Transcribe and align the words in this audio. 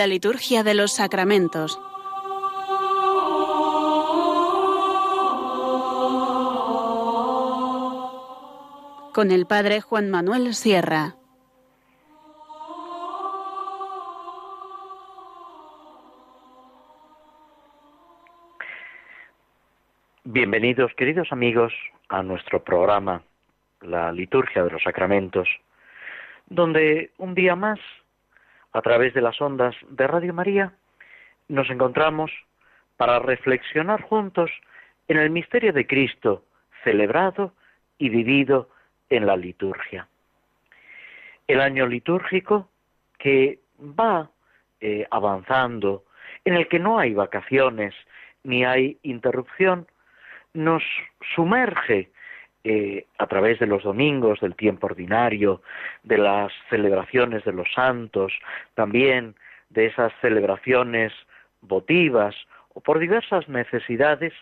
La 0.00 0.06
liturgia 0.06 0.62
de 0.62 0.72
los 0.72 0.92
sacramentos. 0.94 1.78
Con 9.12 9.30
el 9.30 9.44
Padre 9.44 9.82
Juan 9.82 10.08
Manuel 10.08 10.54
Sierra. 10.54 11.16
Bienvenidos, 20.24 20.94
queridos 20.94 21.30
amigos, 21.30 21.74
a 22.08 22.22
nuestro 22.22 22.64
programa, 22.64 23.22
la 23.82 24.10
liturgia 24.12 24.64
de 24.64 24.70
los 24.70 24.82
sacramentos, 24.82 25.46
donde 26.46 27.10
un 27.18 27.34
día 27.34 27.54
más 27.54 27.78
a 28.72 28.82
través 28.82 29.14
de 29.14 29.20
las 29.20 29.40
ondas 29.40 29.74
de 29.88 30.06
Radio 30.06 30.32
María, 30.34 30.72
nos 31.48 31.68
encontramos 31.70 32.30
para 32.96 33.18
reflexionar 33.18 34.02
juntos 34.02 34.50
en 35.08 35.18
el 35.18 35.30
misterio 35.30 35.72
de 35.72 35.86
Cristo 35.86 36.44
celebrado 36.84 37.52
y 37.98 38.08
vivido 38.08 38.68
en 39.08 39.26
la 39.26 39.36
liturgia. 39.36 40.06
El 41.46 41.60
año 41.60 41.86
litúrgico 41.86 42.68
que 43.18 43.58
va 43.80 44.30
eh, 44.80 45.06
avanzando, 45.10 46.04
en 46.44 46.54
el 46.54 46.68
que 46.68 46.78
no 46.78 46.98
hay 46.98 47.12
vacaciones 47.12 47.94
ni 48.44 48.64
hay 48.64 48.98
interrupción, 49.02 49.86
nos 50.54 50.82
sumerge 51.34 52.10
eh, 52.62 53.06
a 53.18 53.26
través 53.26 53.58
de 53.58 53.66
los 53.66 53.82
domingos, 53.84 54.40
del 54.40 54.54
tiempo 54.54 54.86
ordinario, 54.86 55.62
de 56.02 56.18
las 56.18 56.52
celebraciones 56.68 57.44
de 57.44 57.52
los 57.52 57.72
santos, 57.72 58.32
también 58.74 59.34
de 59.70 59.86
esas 59.86 60.12
celebraciones 60.20 61.12
votivas 61.62 62.34
o 62.74 62.80
por 62.80 62.98
diversas 62.98 63.48
necesidades, 63.48 64.34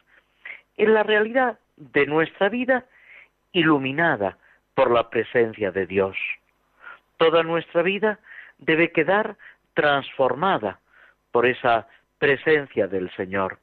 en 0.76 0.94
la 0.94 1.02
realidad 1.02 1.58
de 1.76 2.06
nuestra 2.06 2.48
vida 2.48 2.86
iluminada 3.52 4.36
por 4.74 4.90
la 4.90 5.10
presencia 5.10 5.70
de 5.70 5.86
Dios. 5.86 6.16
Toda 7.16 7.42
nuestra 7.42 7.82
vida 7.82 8.18
debe 8.58 8.90
quedar 8.92 9.36
transformada 9.74 10.80
por 11.30 11.46
esa 11.46 11.86
presencia 12.18 12.88
del 12.88 13.10
Señor 13.14 13.58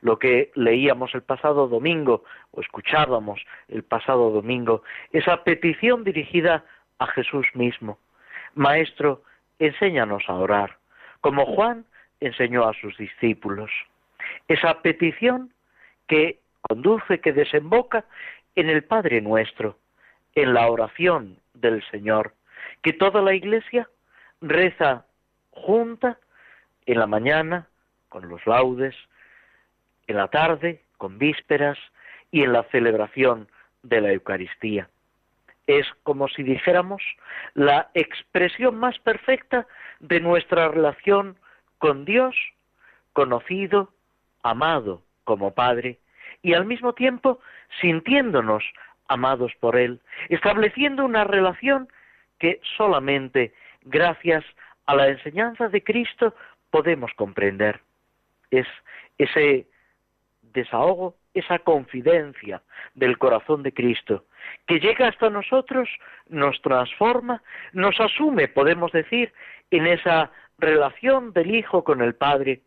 lo 0.00 0.18
que 0.18 0.50
leíamos 0.54 1.14
el 1.14 1.22
pasado 1.22 1.68
domingo 1.68 2.24
o 2.52 2.60
escuchábamos 2.60 3.40
el 3.68 3.82
pasado 3.82 4.30
domingo, 4.30 4.82
esa 5.12 5.44
petición 5.44 6.04
dirigida 6.04 6.64
a 6.98 7.06
Jesús 7.06 7.46
mismo. 7.54 7.98
Maestro, 8.54 9.22
enséñanos 9.58 10.24
a 10.28 10.34
orar, 10.34 10.78
como 11.20 11.46
Juan 11.46 11.84
enseñó 12.20 12.68
a 12.68 12.74
sus 12.74 12.96
discípulos. 12.96 13.70
Esa 14.48 14.82
petición 14.82 15.52
que 16.06 16.40
conduce, 16.62 17.20
que 17.20 17.32
desemboca 17.32 18.04
en 18.56 18.68
el 18.68 18.84
Padre 18.84 19.20
nuestro, 19.20 19.78
en 20.34 20.54
la 20.54 20.68
oración 20.68 21.38
del 21.54 21.82
Señor, 21.90 22.34
que 22.82 22.92
toda 22.92 23.22
la 23.22 23.34
Iglesia 23.34 23.88
reza 24.40 25.04
junta 25.50 26.18
en 26.86 26.98
la 26.98 27.06
mañana, 27.06 27.68
con 28.08 28.28
los 28.28 28.46
laudes, 28.46 28.94
en 30.08 30.16
la 30.16 30.28
tarde, 30.28 30.82
con 30.96 31.18
vísperas 31.18 31.78
y 32.32 32.42
en 32.42 32.52
la 32.52 32.64
celebración 32.64 33.48
de 33.82 34.00
la 34.00 34.12
Eucaristía. 34.12 34.88
Es 35.66 35.86
como 36.02 36.28
si 36.28 36.42
dijéramos 36.42 37.02
la 37.54 37.90
expresión 37.94 38.78
más 38.78 38.98
perfecta 38.98 39.66
de 40.00 40.18
nuestra 40.20 40.68
relación 40.68 41.36
con 41.78 42.04
Dios, 42.04 42.34
conocido, 43.12 43.92
amado 44.42 45.02
como 45.24 45.54
Padre, 45.54 45.98
y 46.42 46.54
al 46.54 46.64
mismo 46.64 46.94
tiempo 46.94 47.40
sintiéndonos 47.80 48.64
amados 49.08 49.52
por 49.60 49.76
Él, 49.76 50.00
estableciendo 50.28 51.04
una 51.04 51.24
relación 51.24 51.88
que 52.38 52.60
solamente 52.76 53.52
gracias 53.82 54.44
a 54.86 54.94
la 54.94 55.08
enseñanza 55.08 55.68
de 55.68 55.82
Cristo 55.82 56.34
podemos 56.70 57.12
comprender. 57.14 57.80
Es 58.50 58.66
ese 59.18 59.66
desahogo, 60.52 61.16
esa 61.34 61.58
confidencia 61.60 62.62
del 62.94 63.18
corazón 63.18 63.62
de 63.62 63.72
Cristo, 63.72 64.24
que 64.66 64.80
llega 64.80 65.08
hasta 65.08 65.30
nosotros, 65.30 65.88
nos 66.28 66.60
transforma, 66.62 67.42
nos 67.72 67.98
asume, 68.00 68.48
podemos 68.48 68.92
decir, 68.92 69.32
en 69.70 69.86
esa 69.86 70.30
relación 70.58 71.32
del 71.32 71.54
Hijo 71.54 71.84
con 71.84 72.02
el 72.02 72.14
Padre, 72.14 72.62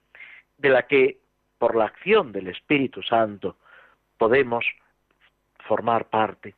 de 0.57 0.69
la 0.69 0.83
que, 0.83 1.17
por 1.57 1.75
la 1.75 1.85
acción 1.85 2.31
del 2.31 2.47
Espíritu 2.47 3.01
Santo, 3.03 3.57
podemos 4.17 4.65
formar 5.67 6.05
parte. 6.05 6.55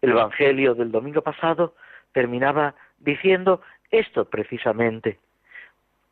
El 0.00 0.10
Evangelio 0.10 0.74
del 0.74 0.92
domingo 0.92 1.22
pasado 1.22 1.74
terminaba 2.12 2.74
diciendo 2.98 3.60
esto 3.90 4.24
precisamente, 4.26 5.18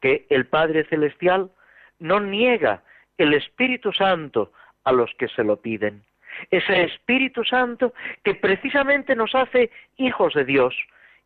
que 0.00 0.26
el 0.28 0.46
Padre 0.46 0.84
Celestial 0.84 1.50
no 1.98 2.20
niega 2.20 2.82
el 3.18 3.34
Espíritu 3.34 3.92
Santo 3.92 4.52
a 4.84 4.92
los 4.92 5.12
que 5.14 5.28
se 5.28 5.44
lo 5.44 5.60
piden. 5.60 6.02
Ese 6.50 6.84
Espíritu 6.84 7.44
Santo 7.44 7.94
que 8.22 8.34
precisamente 8.34 9.14
nos 9.14 9.34
hace 9.34 9.70
hijos 9.96 10.34
de 10.34 10.44
Dios 10.44 10.74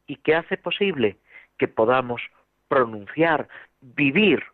y 0.06 0.16
que 0.16 0.34
hace 0.34 0.56
posible 0.56 1.16
que 1.56 1.68
podamos 1.68 2.22
pronunciar, 2.68 3.48
vivir 3.80 4.44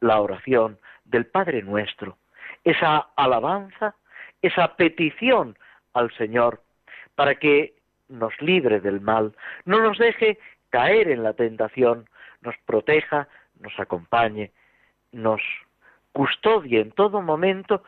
la 0.00 0.20
oración 0.20 0.78
del 1.04 1.26
Padre 1.26 1.62
nuestro, 1.62 2.16
esa 2.64 3.08
alabanza, 3.16 3.94
esa 4.42 4.76
petición 4.76 5.58
al 5.92 6.12
Señor 6.16 6.62
para 7.14 7.36
que 7.36 7.74
nos 8.08 8.40
libre 8.40 8.80
del 8.80 9.00
mal, 9.00 9.34
no 9.64 9.80
nos 9.80 9.98
deje 9.98 10.38
caer 10.70 11.08
en 11.08 11.22
la 11.22 11.32
tentación, 11.32 12.08
nos 12.42 12.56
proteja, 12.66 13.28
nos 13.60 13.78
acompañe, 13.80 14.52
nos 15.12 15.40
custodie 16.16 16.80
en 16.80 16.92
todo 16.92 17.20
momento 17.20 17.82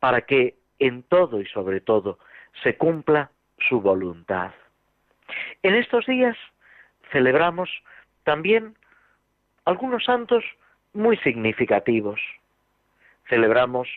para 0.00 0.20
que 0.20 0.56
en 0.78 1.02
todo 1.02 1.40
y 1.40 1.46
sobre 1.46 1.80
todo 1.80 2.18
se 2.62 2.76
cumpla 2.76 3.30
su 3.70 3.80
voluntad. 3.80 4.52
En 5.62 5.74
estos 5.74 6.04
días 6.04 6.36
celebramos 7.10 7.70
también 8.24 8.74
algunos 9.64 10.04
santos 10.04 10.44
muy 10.92 11.16
significativos. 11.18 12.20
Celebramos 13.30 13.88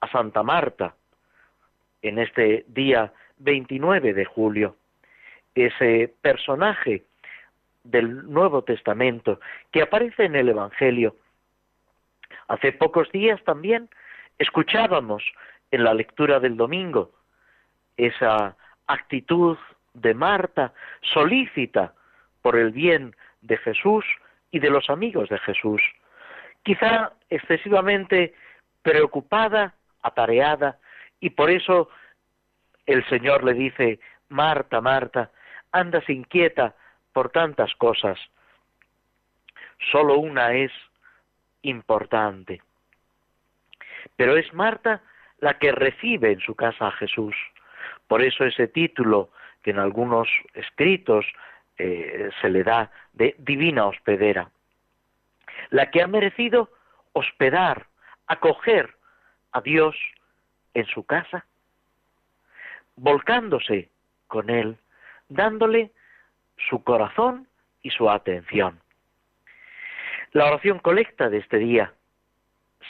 a 0.00 0.08
Santa 0.10 0.42
Marta 0.42 0.94
en 2.00 2.18
este 2.18 2.64
día 2.68 3.12
29 3.36 4.14
de 4.14 4.24
julio, 4.24 4.76
ese 5.54 6.10
personaje 6.22 7.02
del 7.82 8.32
Nuevo 8.32 8.62
Testamento 8.62 9.40
que 9.72 9.82
aparece 9.82 10.24
en 10.24 10.36
el 10.36 10.48
Evangelio 10.48 11.16
Hace 12.48 12.72
pocos 12.72 13.10
días 13.12 13.42
también 13.44 13.88
escuchábamos 14.38 15.22
en 15.70 15.84
la 15.84 15.94
lectura 15.94 16.40
del 16.40 16.56
domingo 16.56 17.12
esa 17.96 18.56
actitud 18.86 19.56
de 19.94 20.14
Marta 20.14 20.72
solícita 21.12 21.94
por 22.42 22.56
el 22.56 22.72
bien 22.72 23.14
de 23.42 23.56
Jesús 23.58 24.04
y 24.50 24.58
de 24.58 24.70
los 24.70 24.90
amigos 24.90 25.28
de 25.28 25.38
Jesús, 25.38 25.82
quizá 26.62 27.12
excesivamente 27.30 28.34
preocupada, 28.82 29.74
atareada, 30.02 30.78
y 31.20 31.30
por 31.30 31.50
eso 31.50 31.88
el 32.86 33.04
Señor 33.08 33.44
le 33.44 33.54
dice, 33.54 33.98
Marta, 34.28 34.80
Marta, 34.80 35.30
andas 35.72 36.08
inquieta 36.08 36.74
por 37.12 37.30
tantas 37.30 37.74
cosas, 37.76 38.18
solo 39.90 40.18
una 40.18 40.54
es 40.54 40.72
importante. 41.64 42.62
Pero 44.16 44.36
es 44.36 44.52
Marta 44.52 45.02
la 45.38 45.58
que 45.58 45.72
recibe 45.72 46.32
en 46.32 46.40
su 46.40 46.54
casa 46.54 46.88
a 46.88 46.92
Jesús. 46.92 47.34
Por 48.06 48.22
eso 48.22 48.44
ese 48.44 48.68
título 48.68 49.30
que 49.62 49.70
en 49.70 49.78
algunos 49.78 50.28
escritos 50.54 51.26
eh, 51.78 52.30
se 52.40 52.50
le 52.50 52.62
da 52.62 52.90
de 53.12 53.34
divina 53.38 53.86
hospedera. 53.86 54.50
La 55.70 55.90
que 55.90 56.02
ha 56.02 56.06
merecido 56.06 56.70
hospedar, 57.12 57.86
acoger 58.26 58.94
a 59.52 59.60
Dios 59.60 59.96
en 60.74 60.86
su 60.86 61.04
casa, 61.04 61.46
volcándose 62.96 63.88
con 64.26 64.50
Él, 64.50 64.76
dándole 65.28 65.92
su 66.68 66.82
corazón 66.82 67.48
y 67.82 67.90
su 67.90 68.10
atención. 68.10 68.80
La 70.34 70.46
oración 70.46 70.80
colecta 70.80 71.30
de 71.30 71.38
este 71.38 71.58
día 71.58 71.92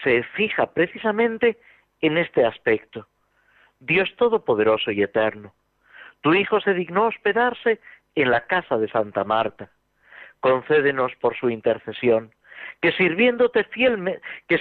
se 0.03 0.23
fija 0.35 0.73
precisamente 0.73 1.59
en 2.01 2.17
este 2.17 2.47
aspecto. 2.47 3.07
Dios 3.81 4.09
Todopoderoso 4.17 4.91
y 4.91 5.03
Eterno, 5.03 5.53
tu 6.23 6.33
Hijo 6.33 6.59
se 6.63 6.73
dignó 6.73 7.05
hospedarse 7.09 7.81
en 8.15 8.31
la 8.31 8.47
casa 8.47 8.79
de 8.79 8.89
Santa 8.89 9.25
Marta. 9.25 9.69
Concédenos 10.41 11.15
por 11.17 11.37
su 11.37 11.51
intercesión 11.51 12.33
que 12.81 12.93
sirviéndote 12.93 13.69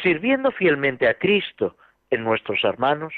sirviendo 0.03 0.51
fielmente 0.51 1.07
a 1.07 1.13
Cristo 1.13 1.77
en 2.09 2.25
nuestros 2.25 2.65
hermanos, 2.65 3.13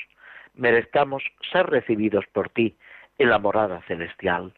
merezcamos 0.54 1.24
ser 1.52 1.66
recibidos 1.66 2.28
por 2.28 2.50
ti 2.50 2.78
en 3.18 3.32
la 3.32 3.40
morada 3.40 3.82
celestial. 3.88 4.54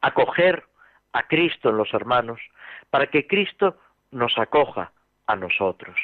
Acoger 0.00 0.64
a 1.12 1.28
Cristo 1.28 1.68
en 1.68 1.76
los 1.76 1.92
hermanos 1.92 2.40
para 2.88 3.08
que 3.08 3.26
Cristo 3.26 3.76
nos 4.14 4.38
acoja 4.38 4.92
a 5.26 5.36
nosotros. 5.36 5.96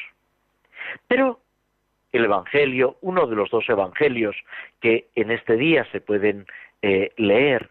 Pero 1.06 1.40
el 2.12 2.24
Evangelio, 2.24 2.96
uno 3.00 3.26
de 3.26 3.36
los 3.36 3.50
dos 3.50 3.68
Evangelios 3.68 4.36
que 4.80 5.08
en 5.14 5.30
este 5.30 5.56
día 5.56 5.86
se 5.92 6.00
pueden 6.00 6.46
eh, 6.82 7.12
leer, 7.16 7.70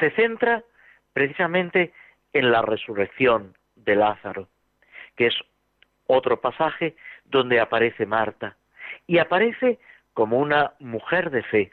se 0.00 0.10
centra 0.10 0.64
precisamente 1.12 1.92
en 2.32 2.50
la 2.50 2.62
resurrección 2.62 3.54
de 3.76 3.94
Lázaro, 3.94 4.48
que 5.16 5.26
es 5.28 5.34
otro 6.06 6.40
pasaje 6.40 6.96
donde 7.24 7.60
aparece 7.60 8.06
Marta, 8.06 8.56
y 9.06 9.18
aparece 9.18 9.78
como 10.12 10.38
una 10.38 10.72
mujer 10.80 11.30
de 11.30 11.42
fe. 11.44 11.72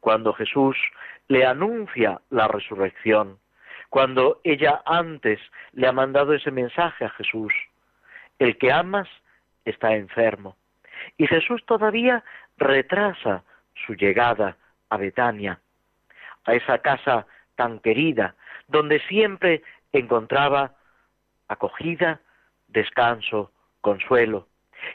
Cuando 0.00 0.32
Jesús 0.32 0.76
le 1.28 1.44
anuncia 1.44 2.20
la 2.30 2.48
resurrección, 2.48 3.38
cuando 3.94 4.40
ella 4.42 4.82
antes 4.86 5.38
le 5.72 5.86
ha 5.86 5.92
mandado 5.92 6.34
ese 6.34 6.50
mensaje 6.50 7.04
a 7.04 7.10
Jesús, 7.10 7.52
el 8.40 8.58
que 8.58 8.72
amas 8.72 9.08
está 9.64 9.94
enfermo. 9.94 10.56
Y 11.16 11.28
Jesús 11.28 11.64
todavía 11.64 12.24
retrasa 12.56 13.44
su 13.86 13.94
llegada 13.94 14.56
a 14.90 14.96
Betania, 14.96 15.60
a 16.44 16.54
esa 16.54 16.78
casa 16.78 17.28
tan 17.54 17.78
querida, 17.78 18.34
donde 18.66 18.98
siempre 19.02 19.62
encontraba 19.92 20.72
acogida, 21.46 22.20
descanso, 22.66 23.52
consuelo, 23.80 24.48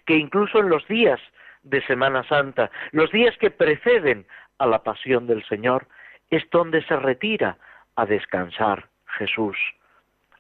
que 0.05 0.17
incluso 0.17 0.59
en 0.59 0.67
los 0.67 0.85
días 0.89 1.21
de 1.63 1.81
Semana 1.85 2.27
Santa, 2.27 2.69
los 2.91 3.09
días 3.13 3.37
que 3.37 3.49
preceden 3.49 4.27
a 4.57 4.65
la 4.65 4.83
pasión 4.83 5.25
del 5.25 5.41
Señor, 5.45 5.87
es 6.29 6.43
donde 6.49 6.83
se 6.83 6.97
retira 6.97 7.57
a 7.99 8.05
descansar 8.05 8.87
Jesús, 9.17 9.57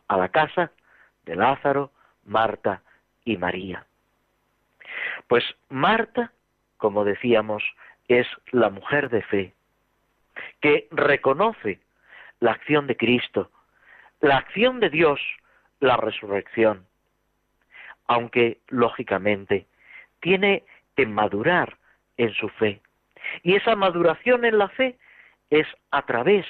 a 0.07 0.15
la 0.15 0.29
casa 0.29 0.71
de 1.25 1.35
Lázaro, 1.35 1.91
Marta 2.23 2.81
y 3.25 3.35
María. 3.35 3.85
Pues 5.27 5.43
Marta, 5.67 6.31
como 6.77 7.03
decíamos, 7.03 7.61
es 8.07 8.25
la 8.51 8.69
mujer 8.69 9.09
de 9.09 9.23
fe, 9.23 9.53
que 10.61 10.87
reconoce 10.91 11.81
la 12.39 12.51
acción 12.51 12.87
de 12.87 12.95
Cristo, 12.95 13.51
la 14.21 14.37
acción 14.37 14.79
de 14.79 14.89
Dios, 14.89 15.19
la 15.81 15.97
resurrección, 15.97 16.85
aunque 18.07 18.61
lógicamente 18.69 19.67
tiene 20.21 20.63
que 20.95 21.05
madurar 21.05 21.77
en 22.15 22.33
su 22.33 22.47
fe. 22.47 22.81
Y 23.43 23.55
esa 23.55 23.75
maduración 23.75 24.45
en 24.45 24.57
la 24.57 24.69
fe 24.69 24.97
es 25.49 25.67
a 25.91 26.03
través 26.03 26.45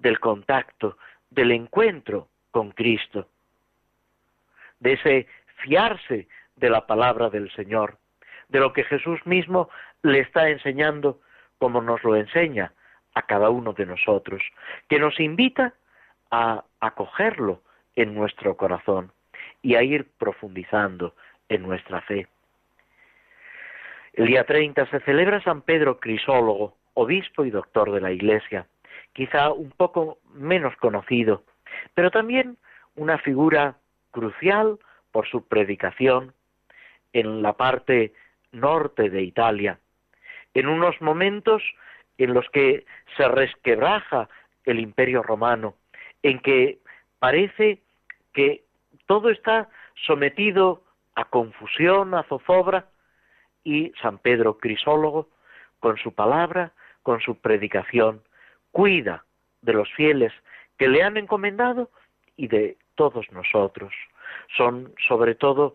del 0.00 0.18
contacto, 0.18 0.96
del 1.30 1.52
encuentro 1.52 2.28
con 2.50 2.72
Cristo, 2.72 3.28
de 4.80 4.94
ese 4.94 5.26
fiarse 5.62 6.26
de 6.56 6.70
la 6.70 6.86
palabra 6.86 7.30
del 7.30 7.50
Señor, 7.52 7.98
de 8.48 8.60
lo 8.60 8.72
que 8.72 8.84
Jesús 8.84 9.24
mismo 9.26 9.68
le 10.02 10.20
está 10.20 10.48
enseñando 10.48 11.20
como 11.58 11.80
nos 11.82 12.02
lo 12.02 12.16
enseña 12.16 12.72
a 13.14 13.22
cada 13.22 13.50
uno 13.50 13.72
de 13.74 13.86
nosotros, 13.86 14.42
que 14.88 14.98
nos 14.98 15.20
invita 15.20 15.74
a 16.30 16.64
acogerlo 16.80 17.62
en 17.94 18.14
nuestro 18.14 18.56
corazón 18.56 19.12
y 19.62 19.74
a 19.74 19.82
ir 19.82 20.08
profundizando 20.18 21.14
en 21.48 21.62
nuestra 21.62 22.00
fe. 22.02 22.26
El 24.14 24.26
día 24.26 24.44
30 24.44 24.86
se 24.86 25.00
celebra 25.00 25.42
San 25.42 25.62
Pedro 25.62 26.00
Crisólogo, 26.00 26.76
obispo 26.94 27.44
y 27.44 27.50
doctor 27.50 27.92
de 27.92 28.00
la 28.00 28.12
Iglesia, 28.12 28.66
quizá 29.12 29.50
un 29.50 29.70
poco 29.70 30.18
menos 30.32 30.74
conocido, 30.76 31.42
pero 31.94 32.10
también 32.10 32.56
una 32.96 33.18
figura 33.18 33.76
crucial 34.10 34.78
por 35.12 35.28
su 35.28 35.46
predicación 35.46 36.34
en 37.12 37.42
la 37.42 37.54
parte 37.54 38.12
norte 38.52 39.10
de 39.10 39.22
Italia, 39.22 39.78
en 40.54 40.68
unos 40.68 41.00
momentos 41.00 41.62
en 42.18 42.34
los 42.34 42.48
que 42.50 42.84
se 43.16 43.28
resquebraja 43.28 44.28
el 44.64 44.80
imperio 44.80 45.22
romano, 45.22 45.74
en 46.22 46.40
que 46.40 46.78
parece 47.18 47.80
que 48.32 48.64
todo 49.06 49.30
está 49.30 49.68
sometido 50.06 50.82
a 51.14 51.24
confusión, 51.24 52.14
a 52.14 52.22
zozobra, 52.24 52.86
y 53.64 53.92
San 54.00 54.18
Pedro 54.18 54.58
Crisólogo, 54.58 55.28
con 55.80 55.96
su 55.98 56.12
palabra, 56.12 56.72
con 57.02 57.20
su 57.20 57.36
predicación, 57.36 58.22
cuida 58.72 59.24
de 59.62 59.72
los 59.72 59.92
fieles 59.92 60.32
que 60.78 60.88
le 60.88 61.02
han 61.02 61.16
encomendado 61.16 61.90
y 62.36 62.48
de 62.48 62.76
todos 62.94 63.30
nosotros. 63.32 63.92
Son 64.56 64.92
sobre 65.08 65.34
todo 65.34 65.74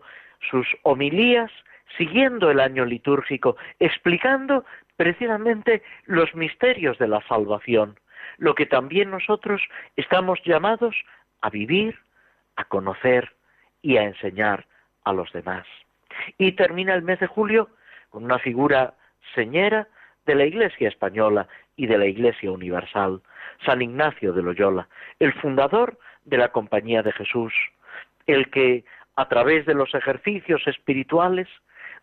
sus 0.50 0.66
homilías 0.82 1.50
siguiendo 1.96 2.50
el 2.50 2.60
año 2.60 2.84
litúrgico, 2.84 3.56
explicando 3.78 4.64
precisamente 4.96 5.82
los 6.04 6.34
misterios 6.34 6.98
de 6.98 7.08
la 7.08 7.20
salvación, 7.28 7.98
lo 8.38 8.54
que 8.54 8.66
también 8.66 9.10
nosotros 9.10 9.62
estamos 9.96 10.40
llamados 10.44 10.94
a 11.40 11.50
vivir, 11.50 11.98
a 12.56 12.64
conocer 12.64 13.32
y 13.82 13.96
a 13.96 14.02
enseñar 14.02 14.66
a 15.04 15.12
los 15.12 15.32
demás. 15.32 15.66
Y 16.38 16.52
termina 16.52 16.94
el 16.94 17.02
mes 17.02 17.20
de 17.20 17.26
julio 17.26 17.68
con 18.10 18.24
una 18.24 18.38
figura 18.38 18.94
señera 19.34 19.88
de 20.24 20.34
la 20.34 20.44
Iglesia 20.44 20.88
española 20.88 21.46
y 21.76 21.86
de 21.86 21.98
la 21.98 22.06
Iglesia 22.06 22.50
universal, 22.50 23.20
San 23.64 23.82
Ignacio 23.82 24.32
de 24.32 24.42
Loyola, 24.42 24.88
el 25.18 25.32
fundador 25.34 25.98
de 26.24 26.38
la 26.38 26.48
Compañía 26.48 27.02
de 27.02 27.12
Jesús, 27.12 27.52
el 28.26 28.50
que 28.50 28.84
a 29.16 29.28
través 29.28 29.66
de 29.66 29.74
los 29.74 29.94
ejercicios 29.94 30.66
espirituales 30.66 31.48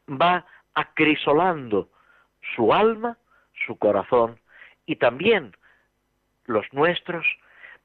va 0.09 0.45
acrisolando 0.73 1.89
su 2.55 2.73
alma, 2.73 3.17
su 3.65 3.77
corazón 3.77 4.39
y 4.85 4.95
también 4.97 5.55
los 6.45 6.65
nuestros 6.73 7.25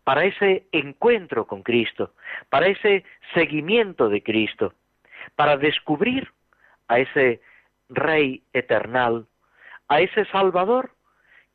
para 0.05 0.25
ese 0.25 0.67
encuentro 0.73 1.47
con 1.47 1.63
Cristo, 1.63 2.15
para 2.49 2.67
ese 2.69 3.05
seguimiento 3.35 4.09
de 4.09 4.23
Cristo, 4.23 4.73
para 5.37 5.57
descubrir 5.57 6.33
a 6.89 6.99
ese 6.99 7.43
Rey 7.91 8.43
eternal, 8.53 9.27
a 9.89 10.01
ese 10.01 10.25
Salvador 10.27 10.91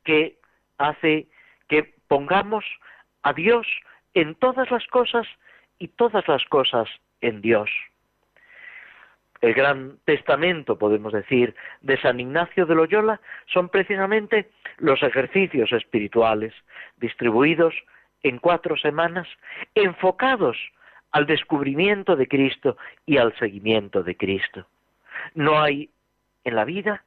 que 0.04 0.38
hace 0.78 1.26
que 1.68 1.94
pongamos 2.08 2.64
a 3.22 3.32
Dios 3.32 3.66
en 4.14 4.34
todas 4.34 4.70
las 4.70 4.86
cosas 4.86 5.26
y 5.78 5.88
todas 5.88 6.26
las 6.28 6.44
cosas 6.44 6.88
en 7.20 7.40
Dios. 7.40 7.70
El 9.40 9.52
gran 9.52 9.98
testamento, 10.04 10.78
podemos 10.78 11.12
decir, 11.12 11.54
de 11.82 12.00
San 12.00 12.18
Ignacio 12.18 12.64
de 12.64 12.74
Loyola 12.74 13.20
son 13.52 13.68
precisamente 13.68 14.50
los 14.78 15.02
ejercicios 15.02 15.70
espirituales 15.72 16.54
distribuidos 16.96 17.74
en 18.22 18.38
cuatro 18.38 18.76
semanas, 18.76 19.28
enfocados 19.74 20.56
al 21.10 21.26
descubrimiento 21.26 22.16
de 22.16 22.26
Cristo 22.26 22.76
y 23.04 23.18
al 23.18 23.36
seguimiento 23.38 24.02
de 24.02 24.16
Cristo. 24.16 24.66
No 25.34 25.60
hay 25.60 25.90
en 26.44 26.56
la 26.56 26.64
vida 26.64 27.04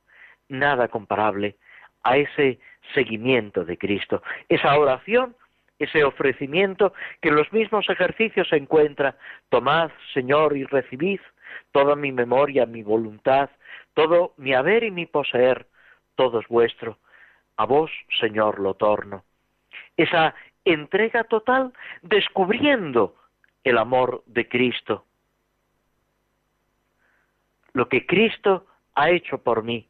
nada 0.48 0.88
comparable 0.90 1.56
a 2.04 2.18
ese 2.18 2.60
seguimiento 2.94 3.66
de 3.66 3.78
Cristo, 3.78 4.22
esa 4.50 4.78
oración, 4.78 5.36
ese 5.80 6.04
ofrecimiento 6.04 6.94
que 7.22 7.30
en 7.30 7.36
los 7.36 7.52
mismos 7.54 7.90
ejercicios 7.90 8.48
se 8.50 8.58
encuentra, 8.58 9.16
tomad, 9.50 9.92
Señor, 10.14 10.58
y 10.58 10.64
recibid 10.64 11.20
toda 11.72 11.96
mi 11.96 12.12
memoria, 12.12 12.66
mi 12.66 12.84
voluntad, 12.84 13.50
todo 13.94 14.34
mi 14.38 14.54
haber 14.54 14.84
y 14.84 14.92
mi 14.92 15.06
poseer, 15.06 15.68
todo 16.16 16.40
es 16.40 16.48
vuestro. 16.48 16.98
A 17.58 17.66
vos, 17.66 17.92
Señor, 18.20 18.60
lo 18.60 18.76
torno. 18.76 19.24
Esa 19.96 20.36
entrega 20.66 21.24
total 21.24 21.74
descubriendo 22.02 23.16
el 23.64 23.78
amor 23.78 24.24
de 24.26 24.48
Cristo. 24.48 25.06
Lo 27.74 27.88
que 27.90 28.06
Cristo 28.06 28.66
ha 28.96 29.10
hecho 29.10 29.40
por 29.40 29.64
mí 29.64 29.88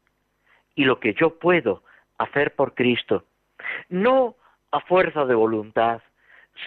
y 0.74 0.84
lo 0.84 1.00
que 1.00 1.14
yo 1.14 1.38
puedo 1.38 1.82
hacer 2.18 2.54
por 2.54 2.74
Cristo, 2.74 3.24
no 3.88 4.36
a 4.70 4.80
fuerza 4.80 5.24
de 5.24 5.34
voluntad, 5.34 6.02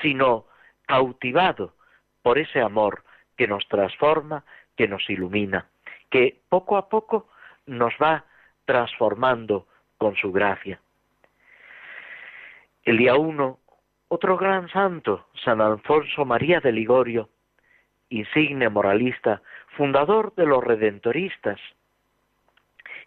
sino 0.01 0.45
cautivado 0.85 1.73
por 2.21 2.37
ese 2.37 2.61
amor 2.61 3.03
que 3.37 3.47
nos 3.47 3.67
transforma, 3.67 4.43
que 4.75 4.87
nos 4.87 5.09
ilumina, 5.09 5.67
que 6.09 6.41
poco 6.49 6.77
a 6.77 6.89
poco 6.89 7.27
nos 7.65 7.93
va 8.01 8.25
transformando 8.65 9.67
con 9.97 10.15
su 10.15 10.31
gracia. 10.31 10.79
El 12.83 12.97
día 12.97 13.15
uno, 13.15 13.59
otro 14.07 14.37
gran 14.37 14.69
santo, 14.69 15.27
San 15.43 15.61
Alfonso 15.61 16.25
María 16.25 16.59
de 16.59 16.71
Ligorio, 16.71 17.29
insigne 18.09 18.69
moralista, 18.69 19.41
fundador 19.77 20.33
de 20.35 20.45
los 20.45 20.63
redentoristas, 20.63 21.59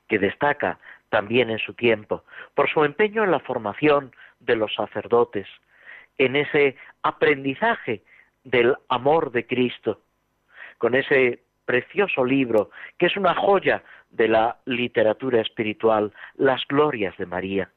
que 0.09 0.19
destaca 0.19 0.79
también 1.15 1.49
en 1.49 1.61
su 1.61 1.75
tiempo 1.75 2.25
por 2.55 2.69
su 2.69 2.83
empeño 2.83 3.23
en 3.23 3.31
la 3.31 3.39
formación 3.39 4.11
de 4.41 4.57
los 4.57 4.75
sacerdotes, 4.75 5.47
en 6.19 6.35
ese 6.35 6.77
aprendizaje 7.05 8.03
del 8.43 8.75
amor 8.89 9.31
de 9.31 9.47
Cristo, 9.47 10.01
con 10.77 10.97
ese 10.97 11.45
precioso 11.67 12.25
libro 12.25 12.71
que 12.99 13.07
es 13.07 13.17
una 13.17 13.33
joya 13.33 13.85
de 14.11 14.27
la 14.27 14.57
literatura 14.65 15.41
espiritual, 15.41 16.13
Las 16.35 16.67
Glorias 16.67 17.17
de 17.17 17.27
María, 17.27 17.71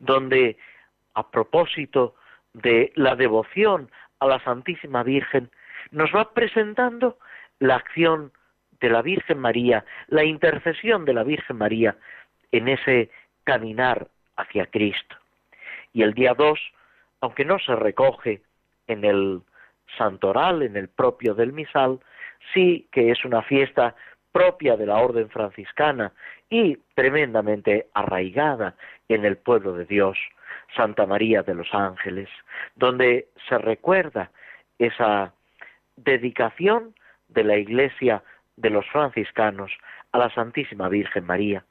donde 0.00 0.56
a 1.14 1.30
propósito 1.30 2.16
de 2.52 2.90
la 2.96 3.14
devoción 3.14 3.92
a 4.18 4.26
la 4.26 4.42
Santísima 4.42 5.04
Virgen, 5.04 5.50
nos 5.92 6.10
va 6.12 6.34
presentando 6.34 7.16
la 7.60 7.76
acción 7.76 8.32
de 8.80 8.90
la 8.90 9.02
Virgen 9.02 9.38
María, 9.38 9.84
la 10.08 10.24
intercesión 10.24 11.04
de 11.04 11.14
la 11.14 11.22
Virgen 11.22 11.58
María 11.58 11.96
en 12.52 12.68
ese 12.68 13.10
caminar 13.44 14.08
hacia 14.36 14.66
Cristo. 14.66 15.16
Y 15.92 16.02
el 16.02 16.14
día 16.14 16.34
2, 16.34 16.58
aunque 17.20 17.44
no 17.44 17.58
se 17.58 17.74
recoge 17.74 18.42
en 18.86 19.04
el 19.04 19.42
santoral, 19.98 20.62
en 20.62 20.76
el 20.76 20.88
propio 20.88 21.34
del 21.34 21.52
misal, 21.52 22.00
sí 22.52 22.88
que 22.92 23.10
es 23.10 23.24
una 23.24 23.42
fiesta 23.42 23.94
propia 24.30 24.76
de 24.76 24.86
la 24.86 24.98
orden 24.98 25.28
franciscana 25.28 26.12
y 26.48 26.76
tremendamente 26.94 27.88
arraigada 27.94 28.74
en 29.08 29.24
el 29.24 29.36
pueblo 29.36 29.74
de 29.74 29.84
Dios, 29.84 30.18
Santa 30.74 31.06
María 31.06 31.42
de 31.42 31.54
los 31.54 31.72
Ángeles, 31.74 32.28
donde 32.76 33.28
se 33.48 33.58
recuerda 33.58 34.30
esa 34.78 35.34
dedicación 35.96 36.94
de 37.28 37.44
la 37.44 37.56
Iglesia 37.56 38.22
de 38.56 38.70
los 38.70 38.86
franciscanos 38.88 39.70
a 40.12 40.18
la 40.18 40.30
Santísima 40.30 40.88
Virgen 40.88 41.26
María 41.26 41.64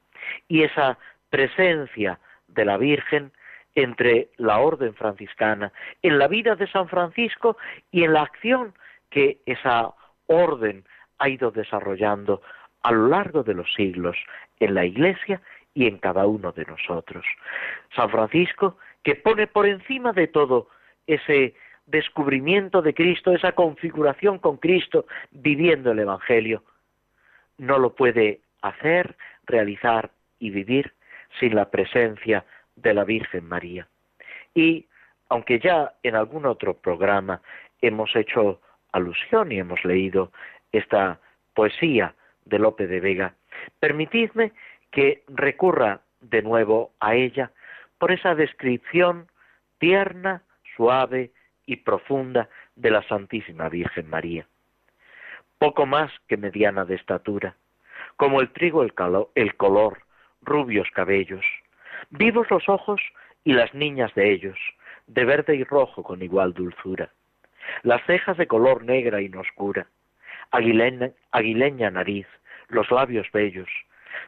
y 0.47 0.63
esa 0.63 0.97
presencia 1.29 2.19
de 2.47 2.65
la 2.65 2.77
Virgen 2.77 3.31
entre 3.75 4.29
la 4.37 4.59
orden 4.59 4.93
franciscana, 4.95 5.71
en 6.01 6.19
la 6.19 6.27
vida 6.27 6.55
de 6.55 6.67
San 6.67 6.89
Francisco 6.89 7.57
y 7.91 8.03
en 8.03 8.13
la 8.13 8.23
acción 8.23 8.73
que 9.09 9.39
esa 9.45 9.93
orden 10.27 10.83
ha 11.19 11.29
ido 11.29 11.51
desarrollando 11.51 12.41
a 12.83 12.91
lo 12.91 13.07
largo 13.07 13.43
de 13.43 13.53
los 13.53 13.71
siglos 13.73 14.17
en 14.59 14.73
la 14.73 14.85
Iglesia 14.85 15.41
y 15.73 15.87
en 15.87 15.97
cada 15.97 16.25
uno 16.25 16.51
de 16.51 16.65
nosotros. 16.65 17.25
San 17.95 18.09
Francisco, 18.09 18.77
que 19.03 19.15
pone 19.15 19.47
por 19.47 19.67
encima 19.67 20.11
de 20.11 20.27
todo 20.27 20.67
ese 21.07 21.55
descubrimiento 21.85 22.81
de 22.81 22.93
Cristo, 22.93 23.33
esa 23.33 23.53
configuración 23.53 24.39
con 24.39 24.57
Cristo, 24.57 25.05
viviendo 25.31 25.91
el 25.91 25.99
Evangelio, 25.99 26.63
no 27.57 27.77
lo 27.77 27.95
puede 27.95 28.41
hacer, 28.61 29.15
realizar 29.51 30.11
y 30.39 30.49
vivir 30.49 30.93
sin 31.39 31.55
la 31.55 31.69
presencia 31.69 32.45
de 32.75 32.93
la 32.93 33.03
Virgen 33.03 33.45
María. 33.47 33.87
Y 34.55 34.87
aunque 35.29 35.59
ya 35.59 35.93
en 36.03 36.15
algún 36.15 36.45
otro 36.45 36.73
programa 36.73 37.41
hemos 37.81 38.15
hecho 38.15 38.59
alusión 38.91 39.51
y 39.51 39.59
hemos 39.59 39.83
leído 39.85 40.31
esta 40.71 41.19
poesía 41.53 42.15
de 42.45 42.59
Lope 42.59 42.87
de 42.87 42.99
Vega, 42.99 43.35
permitidme 43.79 44.51
que 44.91 45.23
recurra 45.27 46.01
de 46.19 46.41
nuevo 46.41 46.91
a 46.99 47.15
ella 47.15 47.51
por 47.97 48.11
esa 48.11 48.35
descripción 48.35 49.27
tierna, 49.79 50.43
suave 50.75 51.31
y 51.65 51.77
profunda 51.77 52.49
de 52.75 52.91
la 52.91 53.03
Santísima 53.03 53.69
Virgen 53.69 54.09
María. 54.09 54.47
Poco 55.57 55.85
más 55.85 56.11
que 56.27 56.37
mediana 56.37 56.85
de 56.85 56.95
estatura, 56.95 57.55
como 58.21 58.39
el 58.39 58.49
trigo 58.49 58.83
el, 58.83 58.93
el 59.33 59.55
color, 59.55 60.03
rubios 60.43 60.87
cabellos, 60.91 61.43
vivos 62.11 62.45
los 62.51 62.69
ojos 62.69 63.01
y 63.43 63.53
las 63.53 63.73
niñas 63.73 64.13
de 64.13 64.31
ellos, 64.31 64.59
de 65.07 65.25
verde 65.25 65.55
y 65.55 65.63
rojo 65.63 66.03
con 66.03 66.21
igual 66.21 66.53
dulzura, 66.53 67.09
las 67.81 68.05
cejas 68.05 68.37
de 68.37 68.45
color 68.45 68.83
negra 68.83 69.21
y 69.23 69.31
oscura, 69.35 69.87
aguileña, 70.51 71.09
aguileña 71.31 71.89
nariz, 71.89 72.27
los 72.67 72.91
labios 72.91 73.25
bellos, 73.33 73.69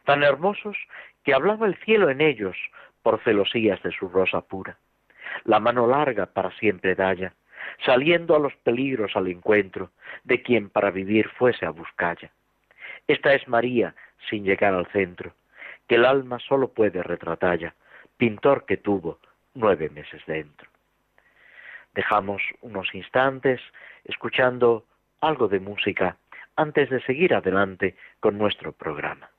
tan 0.05 0.23
hermosos 0.23 0.75
que 1.23 1.35
hablaba 1.35 1.67
el 1.67 1.75
cielo 1.85 2.09
en 2.09 2.21
ellos 2.21 2.57
por 3.03 3.21
celosías 3.23 3.79
de 3.83 3.91
su 3.91 4.09
rosa 4.09 4.41
pura. 4.41 4.75
La 5.43 5.59
mano 5.59 5.85
larga 5.85 6.25
para 6.25 6.49
siempre 6.57 6.95
dalla, 6.95 7.35
saliendo 7.85 8.35
a 8.35 8.39
los 8.39 8.55
peligros 8.55 9.15
al 9.15 9.27
encuentro 9.27 9.91
de 10.23 10.41
quien 10.41 10.71
para 10.71 10.89
vivir 10.89 11.29
fuese 11.37 11.67
a 11.67 11.69
buscalla. 11.69 12.31
Esta 13.07 13.33
es 13.33 13.47
María 13.47 13.95
sin 14.29 14.45
llegar 14.45 14.73
al 14.73 14.87
centro, 14.87 15.33
que 15.87 15.95
el 15.95 16.05
alma 16.05 16.39
sólo 16.39 16.69
puede 16.69 17.03
retratalla, 17.03 17.73
pintor 18.17 18.65
que 18.65 18.77
tuvo 18.77 19.19
nueve 19.53 19.89
meses 19.89 20.21
dentro. 20.25 20.69
Dejamos 21.93 22.41
unos 22.61 22.93
instantes 22.95 23.61
escuchando 24.05 24.85
algo 25.21 25.47
de 25.47 25.59
música 25.59 26.17
antes 26.55 26.89
de 26.89 27.01
seguir 27.01 27.33
adelante 27.33 27.95
con 28.19 28.37
nuestro 28.37 28.71
programa. 28.71 29.29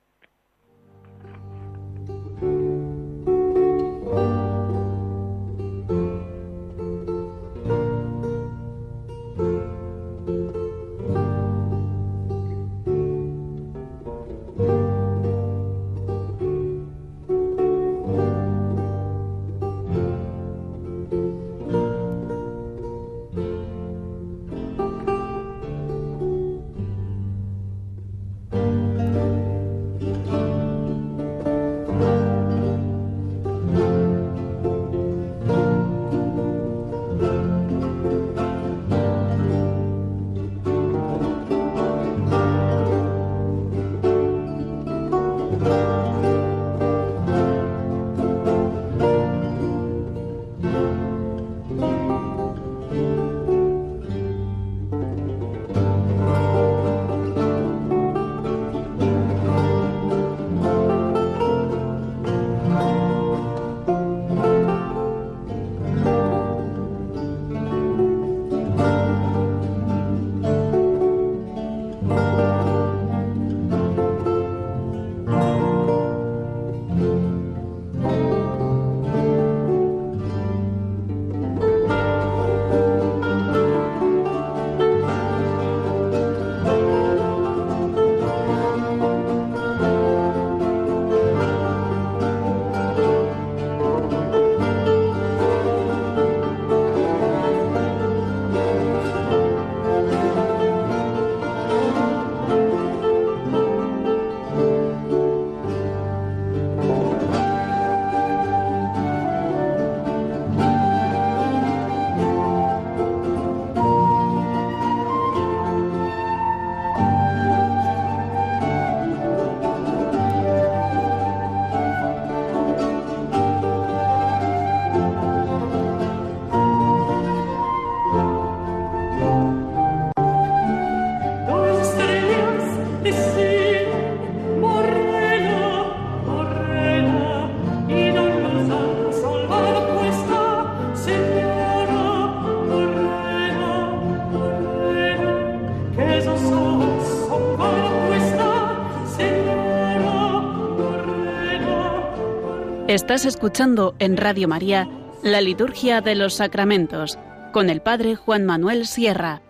Estás 152.95 153.25
escuchando 153.25 153.93
en 153.99 154.15
Radio 154.15 154.47
María 154.47 154.87
la 155.21 155.41
Liturgia 155.41 155.99
de 155.99 156.15
los 156.15 156.37
Sacramentos 156.37 157.19
con 157.51 157.69
el 157.69 157.81
Padre 157.81 158.15
Juan 158.15 158.45
Manuel 158.45 158.85
Sierra. 158.85 159.41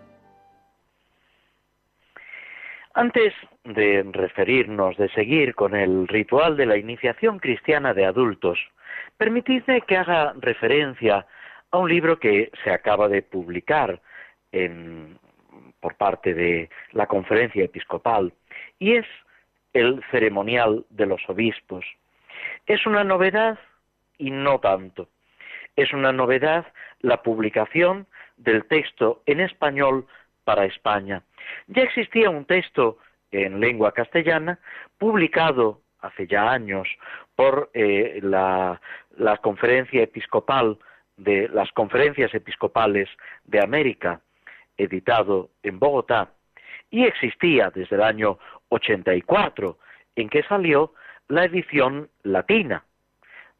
Antes 2.96 3.36
de 3.64 4.04
referirnos, 4.12 4.98
de 4.98 5.10
seguir 5.10 5.54
con 5.54 5.76
el 5.76 6.08
ritual 6.08 6.58
de 6.58 6.66
la 6.66 6.76
iniciación 6.76 7.38
cristiana 7.38 7.94
de 7.94 8.08
adultos, 8.08 8.58
permitidme 9.16 9.82
que 9.82 9.98
haga 9.98 10.34
referencia 10.40 11.28
a 11.70 11.78
un 11.78 11.88
libro 11.88 12.18
que 12.18 12.52
se 12.64 12.72
acaba 12.72 13.08
de 13.08 13.22
publicar 13.22 14.02
por 15.80 15.96
parte 15.98 16.34
de 16.34 16.72
la 16.94 17.06
conferencia 17.06 17.64
episcopal 17.64 18.34
y 18.80 18.96
es 18.96 19.06
el 19.74 20.04
ceremonial 20.10 20.84
de 20.90 21.06
los 21.06 21.22
obispos. 21.30 21.86
Es 22.66 22.86
una 22.86 23.04
novedad 23.04 23.60
y 24.18 24.32
no 24.32 24.60
tanto. 24.60 25.10
Es 25.76 25.94
una 25.94 26.12
novedad 26.12 26.66
la 27.02 27.22
publicación 27.22 28.08
del 28.38 28.66
texto 28.66 29.22
en 29.26 29.40
español 29.40 30.08
para 30.44 30.66
España. 30.66 31.24
Ya 31.68 31.84
existía 31.84 32.30
un 32.30 32.46
texto 32.46 32.98
en 33.32 33.60
lengua 33.60 33.92
castellana 33.92 34.60
publicado 34.98 35.82
hace 36.00 36.28
ya 36.28 36.52
años 36.52 36.88
por 37.36 37.70
eh, 37.74 38.20
la, 38.22 38.80
la 39.18 39.38
conferencia 39.38 40.04
episcopal 40.04 40.78
de 41.18 41.50
las 41.50 41.72
conferencias 41.72 42.34
episcopales 42.34 43.10
de 43.46 43.62
América, 43.62 44.22
editado 44.78 45.50
en 45.64 45.80
Bogotá, 45.80 46.30
y 46.92 47.06
existía 47.06 47.72
desde 47.74 47.96
el 47.96 48.04
año 48.04 48.38
84, 48.70 49.78
en 50.16 50.30
que 50.30 50.44
salió 50.44 50.94
la 51.28 51.46
edición 51.46 52.10
latina. 52.24 52.84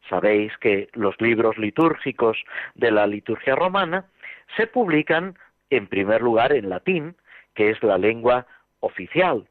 Sabéis 0.08 0.56
que 0.58 0.88
los 0.92 1.20
libros 1.20 1.58
litúrgicos 1.58 2.36
de 2.74 2.90
la 2.90 3.06
liturgia 3.06 3.56
romana 3.56 4.06
se 4.56 4.66
publican 4.66 5.36
en 5.70 5.88
primer 5.88 6.22
lugar 6.22 6.52
en 6.52 6.68
latín, 6.68 7.16
que 7.54 7.70
es 7.70 7.82
la 7.82 7.98
lengua 7.98 8.46
oficial, 8.80 9.48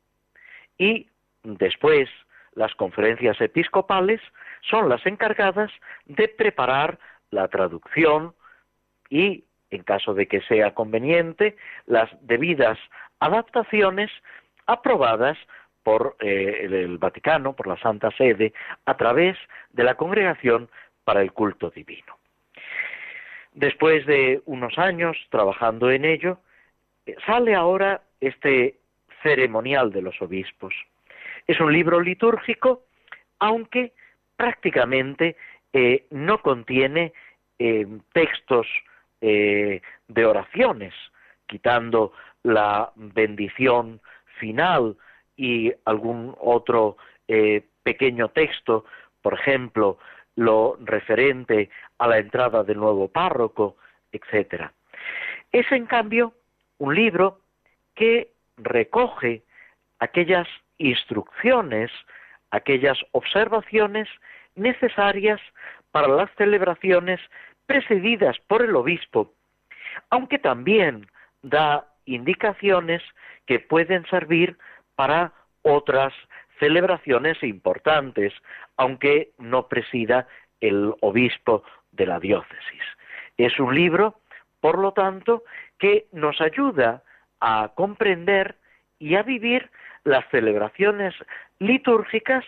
y 0.78 1.10
después 1.44 2.10
las 2.54 2.74
conferencias 2.76 3.40
episcopales 3.42 4.22
son 4.62 4.88
las 4.88 5.06
encargadas 5.06 5.72
de 6.06 6.28
preparar 6.30 7.00
la 7.32 7.48
traducción 7.50 8.34
y, 9.10 9.44
en 9.72 9.84
caso 9.84 10.14
de 10.14 10.28
que 10.28 10.42
sea 10.42 10.74
conveniente, 10.74 11.58
las 11.86 12.10
debidas 12.22 12.80
adaptaciones 13.20 14.10
aprobadas 14.68 15.38
por 15.86 16.16
eh, 16.20 16.62
el 16.64 16.98
Vaticano, 16.98 17.54
por 17.54 17.68
la 17.68 17.78
Santa 17.78 18.10
Sede, 18.18 18.54
a 18.88 18.98
través 18.98 19.38
de 19.72 19.84
la 19.84 19.94
Congregación 19.94 20.68
para 21.04 21.22
el 21.22 21.32
Culto 21.32 21.70
Divino. 21.70 22.18
Después 23.54 24.04
de 24.08 24.42
unos 24.46 24.80
años 24.80 25.16
trabajando 25.30 25.92
en 25.92 26.04
ello, 26.04 26.40
eh, 27.06 27.16
sale 27.28 27.54
ahora 27.54 28.02
este 28.20 28.80
ceremonial 29.22 29.92
de 29.92 30.02
los 30.02 30.20
obispos. 30.24 30.74
Es 31.46 31.60
un 31.60 31.72
libro 31.72 32.02
litúrgico, 32.02 32.86
aunque 33.38 33.94
prácticamente 34.36 35.36
eh, 35.72 36.08
no 36.10 36.42
contiene 36.42 37.14
textos 38.12 38.68
de 39.22 40.26
oraciones, 40.26 40.94
quitando 41.48 42.12
la 42.44 42.92
bendición 42.96 44.02
final 44.40 44.98
y 45.36 45.72
algún 45.86 46.36
otro 46.40 46.98
pequeño 47.84 48.30
texto, 48.30 48.86
por 49.22 49.34
ejemplo, 49.34 49.98
lo 50.36 50.78
referente 50.82 51.70
a 51.98 52.08
la 52.08 52.18
entrada 52.18 52.64
del 52.64 52.78
nuevo 52.78 53.08
párroco, 53.08 53.78
etc. 54.12 54.66
Es, 55.52 55.72
en 55.72 55.86
cambio, 55.86 56.34
un 56.78 56.94
libro 56.94 57.40
que 57.96 58.32
recoge 58.58 59.44
aquellas 60.00 60.48
instrucciones, 60.78 61.92
aquellas 62.52 62.98
observaciones 63.12 64.08
necesarias 64.56 65.40
para 65.92 66.08
las 66.08 66.30
celebraciones 66.38 67.20
precedidas 67.66 68.38
por 68.48 68.62
el 68.62 68.76
obispo, 68.76 69.34
aunque 70.10 70.38
también 70.38 71.08
da 71.42 71.88
indicaciones 72.06 73.02
que 73.46 73.60
pueden 73.60 74.06
servir 74.08 74.58
para 74.96 75.34
otras 75.62 76.14
celebraciones 76.60 77.42
importantes, 77.44 78.34
aunque 78.78 79.32
no 79.38 79.68
presida 79.68 80.28
el 80.62 80.94
obispo 81.02 81.64
de 81.92 82.06
la 82.06 82.20
diócesis. 82.20 82.82
Es 83.38 83.60
un 83.60 83.76
libro, 83.76 84.20
por 84.62 84.78
lo 84.80 84.94
tanto, 84.94 85.44
que 85.78 86.08
nos 86.12 86.40
ayuda 86.42 87.04
a 87.42 87.72
comprender 87.76 88.56
y 89.00 89.16
a 89.16 89.24
vivir 89.24 89.70
las 90.04 90.28
celebraciones 90.30 91.14
litúrgicas, 91.60 92.46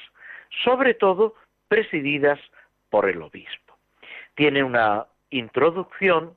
sobre 0.64 0.94
todo 0.94 1.36
presididas 1.68 2.40
por 2.90 3.10
el 3.10 3.22
obispo. 3.22 3.78
Tiene 4.36 4.64
una 4.64 5.08
introducción 5.30 6.36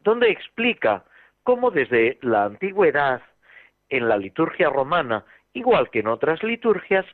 donde 0.00 0.30
explica 0.30 1.04
cómo 1.44 1.70
desde 1.70 2.18
la 2.22 2.44
antigüedad 2.44 3.22
en 3.88 4.08
la 4.08 4.16
liturgia 4.16 4.70
romana, 4.70 5.24
igual 5.54 5.90
que 5.90 6.00
en 6.00 6.08
otras 6.08 6.42
liturgias, 6.42 7.06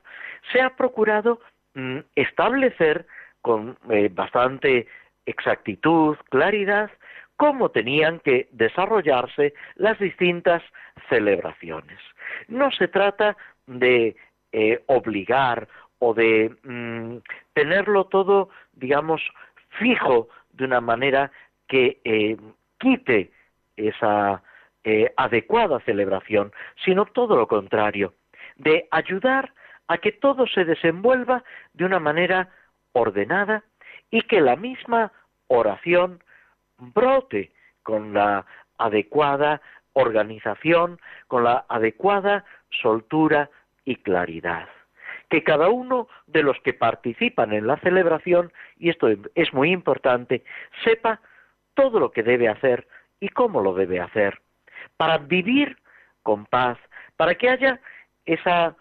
se 0.53 0.61
ha 0.61 0.77
procurado 0.77 1.41
mm, 1.75 1.99
establecer 2.15 3.07
con 3.43 3.79
eh, 3.91 4.11
bastante 4.13 4.87
exactitud, 5.27 6.17
claridad, 6.31 6.91
cómo 7.37 7.71
tenían 7.71 8.21
que 8.21 8.49
desarrollarse 8.53 9.55
las 9.77 9.99
distintas 9.99 10.63
celebraciones. 11.09 11.99
No 12.49 12.71
se 12.73 12.89
trata 12.89 13.37
de 13.67 14.17
eh, 14.53 14.83
obligar 14.87 15.69
o 15.99 16.15
de 16.15 16.55
mm, 16.63 17.19
tenerlo 17.53 18.07
todo, 18.07 18.51
digamos, 18.73 19.23
fijo 19.79 20.29
de 20.51 20.65
una 20.65 20.81
manera 20.81 21.31
que 21.69 22.01
eh, 22.05 22.37
quite 22.79 23.31
esa 23.77 24.43
adecuada 25.17 25.81
celebración, 25.81 26.51
sino 26.83 27.05
todo 27.05 27.37
lo 27.37 27.47
contrario, 27.47 28.15
de 28.59 28.89
ayudar 28.91 29.53
a 29.89 29.99
que 29.99 30.13
todo 30.13 30.47
se 30.47 30.65
desenvuelva 30.65 31.43
de 31.73 31.85
una 31.85 31.99
manera 31.99 32.51
ordenada 32.93 33.65
y 34.11 34.23
que 34.23 34.41
la 34.41 34.57
misma 34.57 35.13
oración 35.49 36.23
brote 36.79 37.53
con 37.83 38.13
la 38.13 38.45
adecuada 38.77 39.61
organización, 39.95 41.01
con 41.27 41.45
la 41.45 41.65
adecuada 41.69 42.45
soltura 42.83 43.51
y 43.85 43.97
claridad. 43.97 44.69
Que 45.29 45.43
cada 45.43 45.69
uno 45.69 46.09
de 46.27 46.43
los 46.43 46.59
que 46.61 46.73
participan 46.73 47.53
en 47.53 47.67
la 47.67 47.79
celebración, 47.79 48.53
y 48.79 48.91
esto 48.91 49.09
es 49.35 49.53
muy 49.53 49.73
importante, 49.73 50.45
sepa 50.85 51.21
todo 51.75 51.99
lo 51.99 52.13
que 52.13 52.23
debe 52.23 52.49
hacer 52.49 52.87
y 53.21 53.29
cómo 53.29 53.61
lo 53.61 53.75
debe 53.75 54.01
hacer, 54.01 54.41
para 54.97 55.19
vivir 55.19 55.77
con 56.23 56.47
paz, 56.47 56.79
para 57.17 57.35
que 57.35 57.51
haya 57.51 57.81
esa 58.29 58.77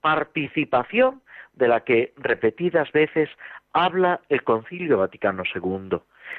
participación 0.00 1.22
de 1.54 1.68
la 1.68 1.80
que 1.80 2.12
repetidas 2.16 2.90
veces 2.92 3.30
habla 3.72 4.20
el 4.28 4.42
Concilio 4.42 4.98
Vaticano 4.98 5.42
II, 5.54 5.98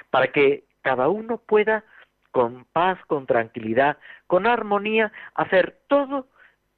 para 0.09 0.27
que 0.31 0.63
cada 0.81 1.09
uno 1.09 1.37
pueda 1.37 1.83
con 2.31 2.65
paz, 2.65 2.99
con 3.07 3.25
tranquilidad, 3.25 3.97
con 4.27 4.45
armonía, 4.45 5.11
hacer 5.33 5.79
todo 5.87 6.27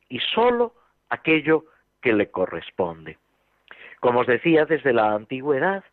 y 0.08 0.20
solo 0.20 0.74
aquello 1.10 1.66
que 2.02 2.14
le 2.14 2.32
corresponde. 2.32 3.18
Como 4.00 4.22
os 4.22 4.28
decía, 4.28 4.66
desde 4.66 4.94
la 4.94 5.14
antigüedad 5.14 5.84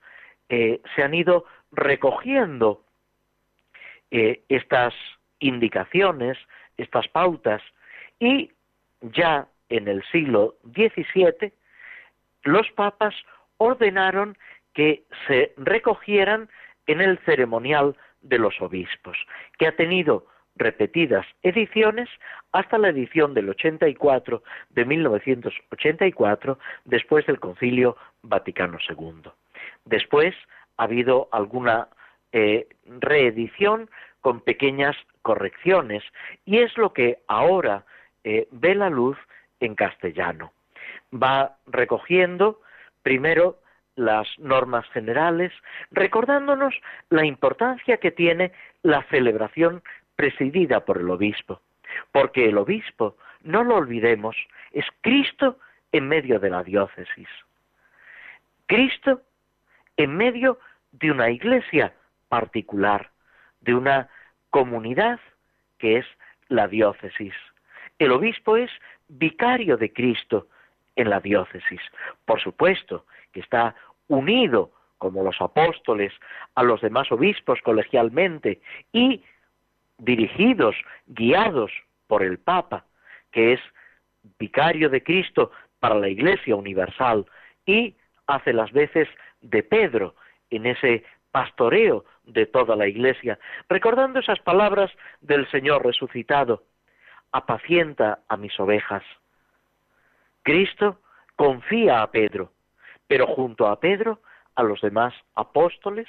eh, 0.49 0.81
se 0.95 1.03
han 1.03 1.15
ido 1.15 1.45
recogiendo 1.73 2.83
eh, 4.11 4.43
estas 4.49 4.95
indicaciones, 5.41 6.39
estas 6.77 7.09
pautas, 7.09 7.63
y 8.19 8.51
ya 9.03 9.47
en 9.69 9.89
el 9.89 10.03
siglo 10.11 10.57
XVII 10.75 11.53
los 12.43 12.71
papas 12.73 13.15
ordenaron 13.59 14.37
que 14.75 15.05
se 15.27 15.53
recogieran 15.57 16.49
en 16.87 17.01
el 17.01 17.19
ceremonial 17.25 17.97
de 18.23 18.39
los 18.39 18.61
obispos, 18.61 19.17
que 19.59 19.67
ha 19.67 19.77
tenido 19.77 20.27
repetidas 20.57 21.27
ediciones 21.43 22.09
hasta 22.53 22.79
la 22.79 22.89
edición 22.89 23.35
del 23.35 23.49
84 23.51 24.43
de 24.71 24.85
1984 24.85 26.59
después 26.85 27.27
del 27.27 27.39
Concilio 27.39 27.97
Vaticano 28.23 28.79
II. 28.89 29.31
Después 29.85 30.35
ha 30.77 30.85
habido 30.85 31.29
alguna 31.33 31.89
eh, 32.33 32.67
reedición 32.85 33.89
con 34.21 34.41
pequeñas 34.41 34.97
correcciones 35.23 36.03
y 36.45 36.59
es 36.59 36.77
lo 36.77 36.93
que 36.93 37.19
ahora 37.29 37.85
eh, 38.25 38.49
ve 38.51 38.75
la 38.75 38.91
luz 38.91 39.17
en 39.61 39.75
castellano. 39.75 40.53
Va 41.13 41.57
recogiendo 41.67 42.61
primero 43.03 43.59
las 43.97 44.29
normas 44.39 44.89
generales, 44.91 45.53
recordándonos 45.91 46.75
la 47.11 47.25
importancia 47.25 47.97
que 47.97 48.11
tiene 48.11 48.53
la 48.83 49.03
celebración 49.05 49.83
presidida 50.15 50.85
por 50.85 50.99
el 50.99 51.11
obispo, 51.11 51.61
porque 52.13 52.49
el 52.49 52.59
obispo, 52.59 53.17
no 53.43 53.65
lo 53.65 53.77
olvidemos, 53.77 54.37
es 54.73 54.85
Cristo 55.01 55.59
en 55.93 56.07
medio 56.09 56.39
de 56.39 56.51
la 56.51 56.63
diócesis. 56.63 57.29
Cristo 58.67 59.23
en 59.97 60.17
medio 60.17 60.59
de 60.93 61.11
una 61.11 61.31
iglesia 61.31 61.93
particular, 62.29 63.11
de 63.61 63.75
una 63.75 64.09
comunidad 64.51 65.19
que 65.79 65.99
es 65.99 66.07
la 66.49 66.69
diócesis. 66.69 67.35
El 67.99 68.13
obispo 68.13 68.57
es 68.57 68.71
vicario 69.09 69.77
de 69.77 69.93
Cristo 69.93 70.49
en 70.97 71.11
la 71.11 71.21
diócesis. 71.21 71.81
Por 72.25 72.41
supuesto 72.41 73.07
que 73.33 73.41
está 73.41 73.75
unido, 74.09 74.73
como 74.99 75.23
los 75.23 75.41
apóstoles, 75.41 76.13
a 76.55 76.63
los 76.63 76.81
demás 76.81 77.11
obispos 77.13 77.61
colegialmente 77.63 78.61
y 78.93 79.23
dirigidos, 79.99 80.77
guiados 81.07 81.71
por 82.07 82.23
el 82.23 82.39
Papa, 82.39 82.85
que 83.31 83.55
es 83.55 83.61
vicario 84.39 84.89
de 84.89 85.03
Cristo 85.03 85.51
para 85.79 85.95
la 85.95 86.09
Iglesia 86.09 86.57
Universal 86.57 87.27
y 87.67 87.97
hace 88.27 88.53
las 88.53 88.73
veces 88.73 89.09
de 89.41 89.63
Pedro 89.63 90.15
en 90.51 90.67
ese 90.67 91.05
pastoreo 91.31 92.05
de 92.25 92.47
toda 92.47 92.77
la 92.77 92.89
Iglesia, 92.89 93.39
recordando 93.69 94.21
esas 94.21 94.41
palabras 94.41 94.91
del 95.21 95.49
Señor 95.51 95.85
resucitado, 95.85 96.65
apacienta 97.33 98.21
a 98.29 98.37
mis 98.37 98.59
ovejas. 98.59 99.03
Cristo 100.43 101.01
confía 101.37 102.03
a 102.03 102.11
Pedro, 102.11 102.53
pero 103.07 103.27
junto 103.27 103.67
a 103.69 103.81
Pedro 103.81 104.21
a 104.55 104.63
los 104.63 104.81
demás 104.81 105.15
apóstoles, 105.35 106.09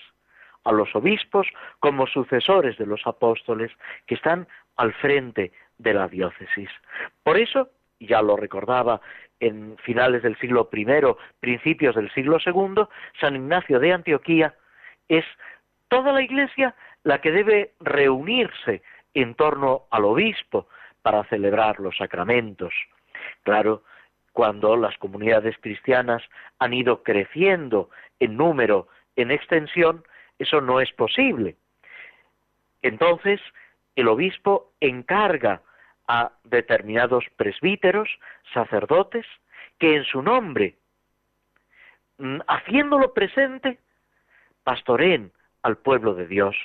a 0.64 0.72
los 0.72 0.94
obispos 0.96 1.48
como 1.80 2.08
sucesores 2.08 2.78
de 2.78 2.86
los 2.86 3.06
apóstoles 3.06 3.72
que 4.08 4.16
están 4.16 4.48
al 4.76 4.94
frente 4.94 5.52
de 5.78 5.94
la 5.94 6.08
diócesis. 6.08 6.70
Por 7.24 7.38
eso, 7.38 7.70
ya 8.00 8.22
lo 8.22 8.36
recordaba 8.36 9.02
en 9.40 9.78
finales 9.78 10.24
del 10.24 10.38
siglo 10.40 10.70
I, 10.72 10.86
principios 11.40 11.96
del 11.96 12.12
siglo 12.12 12.38
II, 12.46 12.84
San 13.20 13.36
Ignacio 13.36 13.80
de 13.80 13.94
Antioquía 13.94 14.56
es 15.08 15.26
toda 15.88 16.12
la 16.12 16.22
Iglesia 16.22 16.76
la 17.04 17.22
que 17.22 17.32
debe 17.32 17.74
reunirse 17.80 18.82
en 19.14 19.36
torno 19.36 19.84
al 19.92 20.06
obispo 20.06 20.68
para 21.10 21.24
celebrar 21.24 21.80
los 21.80 21.98
sacramentos. 21.98 22.72
Claro, 23.42 23.82
cuando 24.32 24.78
las 24.78 24.96
comunidades 25.00 25.56
cristianas 25.60 26.22
han 26.60 26.72
ido 26.72 27.02
creciendo 27.02 27.90
en 28.20 28.38
número, 28.38 28.88
en 29.16 29.32
extensión, 29.32 30.04
eso 30.38 30.62
no 30.62 30.80
es 30.80 30.92
posible. 30.94 31.56
Entonces, 32.84 33.42
el 33.96 34.08
obispo 34.08 34.72
encarga 34.82 35.64
a 36.08 36.32
determinados 36.44 37.26
presbíteros, 37.38 38.08
sacerdotes, 38.54 39.26
que 39.80 39.96
en 39.96 40.04
su 40.04 40.22
nombre, 40.22 40.76
mm, 42.20 42.42
haciéndolo 42.48 43.16
presente, 43.16 43.80
pastoreen 44.64 45.32
al 45.64 45.76
pueblo 45.76 46.14
de 46.14 46.28
Dios. 46.28 46.56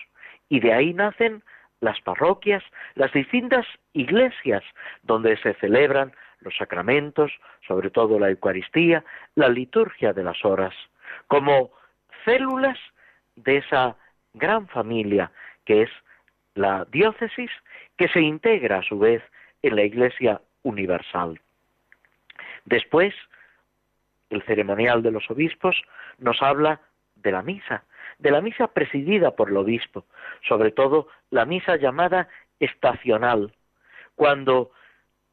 Y 0.51 0.61
de 0.61 0.75
ahí 0.75 0.93
nacen 0.93 1.43
las 1.81 2.01
parroquias, 2.01 2.63
las 2.95 3.13
distintas 3.13 3.67
iglesias 3.93 4.63
donde 5.03 5.37
se 5.39 5.55
celebran 5.55 6.13
los 6.41 6.57
sacramentos, 6.57 7.33
sobre 7.67 7.91
todo 7.91 8.19
la 8.19 8.31
Eucaristía, 8.31 9.05
la 9.35 9.49
liturgia 9.49 10.13
de 10.13 10.25
las 10.25 10.45
horas, 10.45 10.75
como 11.29 11.71
células 12.25 12.79
de 13.37 13.59
esa 13.59 13.97
gran 14.35 14.69
familia 14.69 15.31
que 15.65 15.83
es 15.83 15.91
la 16.55 16.85
diócesis, 16.91 17.51
que 17.97 18.09
se 18.09 18.21
integra 18.21 18.79
a 18.79 18.83
su 18.83 18.99
vez 18.99 19.23
en 19.63 19.77
la 19.77 19.83
Iglesia 19.83 20.41
universal. 20.63 21.41
Después, 22.65 23.15
el 24.31 24.43
ceremonial 24.43 25.03
de 25.03 25.11
los 25.11 25.31
obispos 25.31 25.77
nos 26.19 26.41
habla 26.43 26.81
de 27.25 27.33
la 27.33 27.43
misa, 27.43 27.83
de 28.19 28.31
la 28.31 28.41
misa 28.41 28.69
presidida 28.69 29.33
por 29.33 29.49
el 29.49 29.57
obispo, 29.57 30.05
sobre 30.47 30.71
todo 30.71 31.09
la 31.31 31.45
misa 31.45 31.77
llamada 31.77 32.29
estacional, 32.61 33.53
cuando 34.15 34.71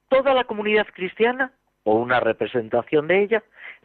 toda 0.07 0.33
la 0.33 0.45
comunidad 0.45 0.87
cristiana, 0.93 1.51
o 1.83 1.95
una 1.95 2.19
representación 2.19 3.07
de 3.07 3.23
ella, 3.23 3.43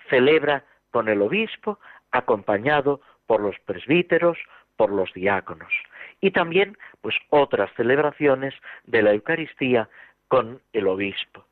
celebra 0.09 0.65
con 0.91 1.09
el 1.09 1.21
obispo, 1.21 1.79
acompañado 2.11 3.01
por 3.27 3.41
los 3.41 3.59
presbíteros, 3.61 4.39
por 4.77 4.91
los 4.91 5.13
diáconos, 5.13 5.73
y 6.21 6.31
también 6.31 6.79
pues 7.01 7.15
otras 7.31 7.71
celebraciones 7.77 8.55
de 8.85 9.03
la 9.03 9.13
Eucaristía 9.13 9.89
con 10.29 10.61
el 10.73 10.87
obispo. 10.87 11.45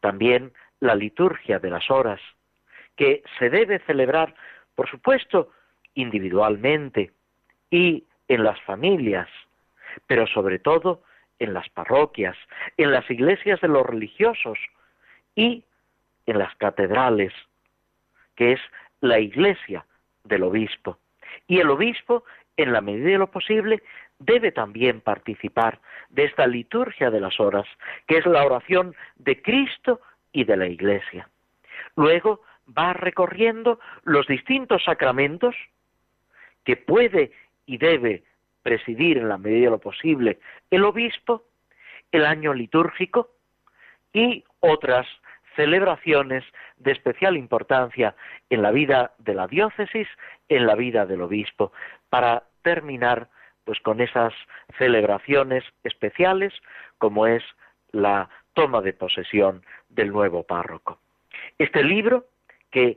También 0.00 0.52
la 0.80 0.94
liturgia 0.94 1.58
de 1.58 1.70
las 1.70 1.90
horas, 1.90 2.20
que 2.96 3.22
se 3.38 3.50
debe 3.50 3.80
celebrar, 3.80 4.34
por 4.74 4.88
supuesto, 4.88 5.50
individualmente 5.94 7.12
y 7.70 8.04
en 8.28 8.44
las 8.44 8.60
familias, 8.62 9.28
pero 10.06 10.26
sobre 10.26 10.58
todo 10.58 11.02
en 11.38 11.54
las 11.54 11.68
parroquias, 11.70 12.36
en 12.76 12.92
las 12.92 13.10
iglesias 13.10 13.60
de 13.60 13.68
los 13.68 13.84
religiosos 13.84 14.58
y 15.34 15.64
en 16.26 16.38
las 16.38 16.54
catedrales, 16.56 17.32
que 18.36 18.52
es 18.52 18.60
la 19.00 19.18
iglesia 19.18 19.84
del 20.24 20.44
obispo. 20.44 20.98
Y 21.46 21.58
el 21.58 21.70
obispo, 21.70 22.24
en 22.56 22.72
la 22.72 22.80
medida 22.80 23.10
de 23.10 23.18
lo 23.18 23.30
posible, 23.30 23.82
debe 24.18 24.52
también 24.52 25.00
participar 25.00 25.80
de 26.10 26.24
esta 26.24 26.46
liturgia 26.46 27.10
de 27.10 27.20
las 27.20 27.40
horas, 27.40 27.66
que 28.06 28.18
es 28.18 28.26
la 28.26 28.44
oración 28.44 28.94
de 29.16 29.40
Cristo 29.40 30.00
y 30.32 30.44
de 30.44 30.56
la 30.56 30.66
iglesia. 30.66 31.28
Luego 31.96 32.42
va 32.76 32.92
recorriendo 32.92 33.80
los 34.04 34.26
distintos 34.26 34.84
sacramentos 34.84 35.56
que 36.64 36.76
puede 36.76 37.32
y 37.66 37.78
debe 37.78 38.22
presidir 38.62 39.18
en 39.18 39.28
la 39.28 39.38
medida 39.38 39.66
de 39.66 39.70
lo 39.70 39.78
posible 39.78 40.38
el 40.70 40.84
obispo, 40.84 41.44
el 42.12 42.26
año 42.26 42.52
litúrgico 42.52 43.30
y 44.12 44.44
otras 44.60 45.06
celebraciones 45.56 46.44
de 46.76 46.92
especial 46.92 47.36
importancia 47.36 48.14
en 48.50 48.62
la 48.62 48.70
vida 48.70 49.12
de 49.18 49.34
la 49.34 49.46
diócesis, 49.46 50.08
en 50.48 50.66
la 50.66 50.74
vida 50.74 51.06
del 51.06 51.22
obispo, 51.22 51.72
para 52.08 52.44
terminar 52.62 53.28
pues 53.64 53.80
con 53.80 54.00
esas 54.00 54.32
celebraciones 54.78 55.64
especiales 55.84 56.52
como 56.98 57.26
es 57.26 57.42
la 57.92 58.28
toma 58.54 58.80
de 58.80 58.92
posesión 58.92 59.62
del 59.88 60.10
nuevo 60.10 60.42
párroco. 60.42 60.98
Este 61.58 61.82
libro 61.84 62.26
que 62.70 62.96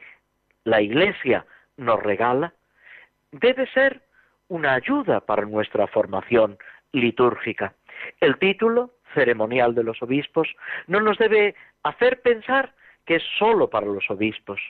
la 0.63 0.81
Iglesia 0.81 1.45
nos 1.77 2.01
regala 2.01 2.53
debe 3.33 3.67
ser 3.67 4.01
una 4.47 4.75
ayuda 4.75 5.19
para 5.19 5.45
nuestra 5.45 5.87
formación 5.87 6.57
litúrgica. 6.91 7.73
El 8.19 8.37
título 8.37 8.91
ceremonial 9.13 9.75
de 9.75 9.83
los 9.83 10.01
obispos 10.01 10.47
no 10.87 11.01
nos 11.01 11.17
debe 11.17 11.55
hacer 11.83 12.21
pensar 12.21 12.73
que 13.05 13.15
es 13.15 13.23
sólo 13.37 13.69
para 13.69 13.85
los 13.85 14.09
obispos. 14.09 14.61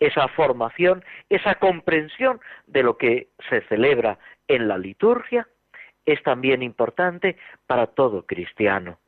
Esa 0.00 0.26
formación, 0.28 1.04
esa 1.28 1.54
comprensión 1.56 2.40
de 2.66 2.82
lo 2.82 2.96
que 2.96 3.28
se 3.48 3.60
celebra 3.62 4.18
en 4.48 4.66
la 4.66 4.78
liturgia 4.78 5.46
es 6.04 6.20
también 6.22 6.62
importante 6.62 7.36
para 7.66 7.86
todo 7.86 8.26
cristiano. 8.26 8.98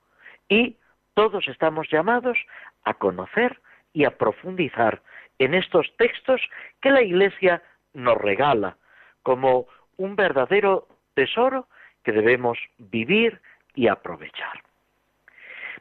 Y 0.49 0.77
todos 1.15 1.49
estamos 1.49 1.89
llamados 1.91 2.39
a 2.85 2.95
conocer 2.95 3.61
y 3.93 4.05
a 4.05 4.17
profundizar 4.17 5.03
en 5.39 5.55
estos 5.55 5.93
textos 5.97 6.41
que 6.81 6.91
la 6.91 7.03
Iglesia 7.03 7.63
nos 7.95 8.19
regala 8.19 8.77
como 9.23 9.67
un 9.97 10.17
verdadero 10.17 10.89
tesoro 11.15 11.69
que 12.03 12.13
debemos 12.13 12.59
vivir 12.79 13.41
y 13.75 13.89
aprovechar. 13.89 14.63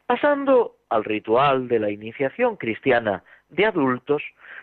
Pasando 0.06 0.76
al 0.88 1.04
ritual 1.04 1.68
de 1.68 1.78
la 1.78 1.90
iniciación 1.90 2.56
cristiana 2.56 3.22
de 3.48 3.66
adultos, 3.66 4.22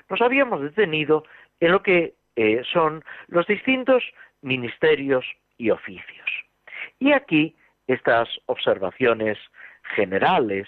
nos 0.09 0.21
habíamos 0.21 0.61
detenido 0.61 1.23
en 1.59 1.71
lo 1.71 1.83
que 1.83 2.13
eh, 2.35 2.61
son 2.71 3.03
los 3.27 3.47
distintos 3.47 4.03
ministerios 4.41 5.25
y 5.57 5.69
oficios. 5.69 6.29
Y 6.99 7.11
aquí 7.11 7.55
estas 7.87 8.29
observaciones 8.47 9.37
generales 9.95 10.67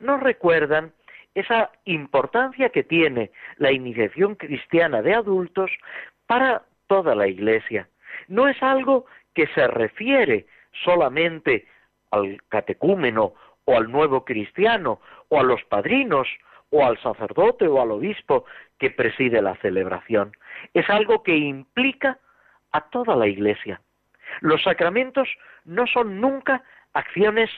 nos 0.00 0.20
recuerdan 0.20 0.92
esa 1.34 1.70
importancia 1.84 2.68
que 2.68 2.82
tiene 2.82 3.30
la 3.56 3.72
iniciación 3.72 4.34
cristiana 4.34 5.02
de 5.02 5.14
adultos 5.14 5.70
para 6.26 6.62
toda 6.86 7.14
la 7.14 7.26
Iglesia. 7.26 7.88
No 8.28 8.48
es 8.48 8.62
algo 8.62 9.06
que 9.34 9.46
se 9.48 9.66
refiere 9.66 10.46
solamente 10.84 11.66
al 12.10 12.40
catecúmeno 12.48 13.34
o 13.64 13.76
al 13.76 13.90
nuevo 13.90 14.24
cristiano 14.24 15.00
o 15.28 15.40
a 15.40 15.42
los 15.42 15.62
padrinos 15.64 16.28
o 16.70 16.84
al 16.84 16.98
sacerdote 17.02 17.66
o 17.68 17.80
al 17.80 17.90
obispo 17.90 18.44
que 18.78 18.90
preside 18.90 19.42
la 19.42 19.56
celebración. 19.56 20.32
Es 20.74 20.88
algo 20.90 21.22
que 21.22 21.36
implica 21.36 22.18
a 22.72 22.80
toda 22.88 23.14
la 23.14 23.26
Iglesia. 23.26 23.80
Los 24.40 24.62
sacramentos 24.62 25.28
no 25.64 25.86
son 25.86 26.20
nunca 26.20 26.62
acciones 26.94 27.50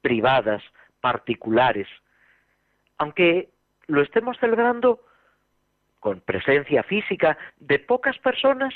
privadas, 0.00 0.62
particulares. 1.00 1.88
Aunque 2.98 3.48
lo 3.86 4.02
estemos 4.02 4.38
celebrando 4.38 5.00
con 6.00 6.20
presencia 6.20 6.82
física 6.82 7.38
de 7.58 7.78
pocas 7.78 8.18
personas, 8.18 8.74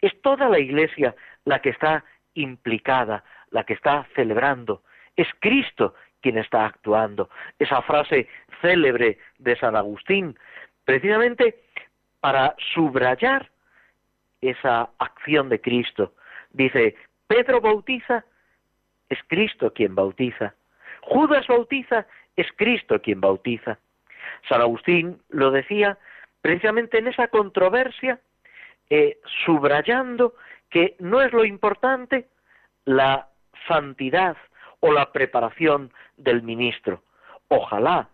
es 0.00 0.12
toda 0.22 0.48
la 0.48 0.58
Iglesia 0.58 1.14
la 1.44 1.60
que 1.60 1.70
está 1.70 2.04
implicada, 2.34 3.24
la 3.50 3.64
que 3.64 3.74
está 3.74 4.06
celebrando. 4.14 4.82
Es 5.16 5.28
Cristo 5.40 5.94
quien 6.20 6.38
está 6.38 6.66
actuando. 6.66 7.28
Esa 7.58 7.82
frase 7.82 8.28
célebre 8.60 9.18
de 9.38 9.56
San 9.56 9.76
Agustín, 9.76 10.38
precisamente 10.84 11.60
para 12.20 12.54
subrayar 12.74 13.50
esa 14.40 14.88
acción 14.98 15.48
de 15.48 15.60
Cristo. 15.60 16.14
Dice, 16.50 16.94
Pedro 17.26 17.60
bautiza, 17.60 18.24
es 19.08 19.18
Cristo 19.26 19.72
quien 19.72 19.94
bautiza. 19.94 20.54
Judas 21.02 21.46
bautiza, 21.46 22.06
es 22.36 22.46
Cristo 22.56 23.00
quien 23.02 23.20
bautiza. 23.20 23.78
San 24.48 24.60
Agustín 24.60 25.20
lo 25.30 25.50
decía 25.50 25.98
precisamente 26.42 26.98
en 26.98 27.06
esa 27.06 27.28
controversia, 27.28 28.20
eh, 28.90 29.18
subrayando 29.46 30.34
que 30.68 30.96
no 30.98 31.22
es 31.22 31.32
lo 31.32 31.44
importante 31.44 32.28
la 32.84 33.28
santidad 33.66 34.36
o 34.80 34.92
la 34.92 35.12
preparación 35.12 35.92
del 36.16 36.42
ministro. 36.42 37.02
Ojalá 37.48 38.08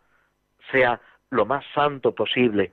sea 0.70 1.00
lo 1.30 1.46
más 1.46 1.64
santo 1.74 2.14
posible, 2.14 2.72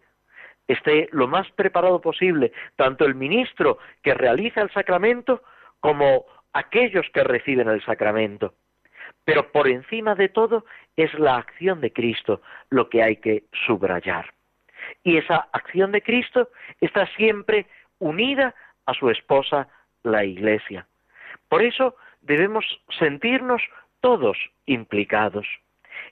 esté 0.68 1.08
lo 1.12 1.28
más 1.28 1.50
preparado 1.52 2.02
posible, 2.02 2.52
tanto 2.76 3.06
el 3.06 3.16
ministro 3.16 3.78
que 4.04 4.14
realiza 4.14 4.62
el 4.62 4.72
sacramento 4.72 5.42
como 5.80 6.26
aquellos 6.54 7.06
que 7.14 7.24
reciben 7.24 7.70
el 7.70 7.84
sacramento. 7.86 8.54
Pero 9.24 9.52
por 9.52 9.68
encima 9.68 10.16
de 10.16 10.30
todo 10.30 10.66
es 10.96 11.14
la 11.16 11.38
acción 11.38 11.82
de 11.82 11.94
Cristo 11.94 12.42
lo 12.70 12.90
que 12.90 13.04
hay 13.04 13.18
que 13.18 13.46
subrayar. 13.66 14.35
Y 15.04 15.18
esa 15.18 15.48
acción 15.52 15.92
de 15.92 16.02
Cristo 16.02 16.50
está 16.82 17.08
siempre 17.16 17.68
unida 18.00 18.56
a 18.86 18.94
su 18.94 19.10
esposa, 19.10 19.68
la 20.04 20.24
Iglesia. 20.24 20.88
Por 21.50 21.62
eso 21.62 21.96
debemos 22.22 22.66
sentirnos 23.00 23.62
todos 24.02 24.38
implicados 24.66 25.48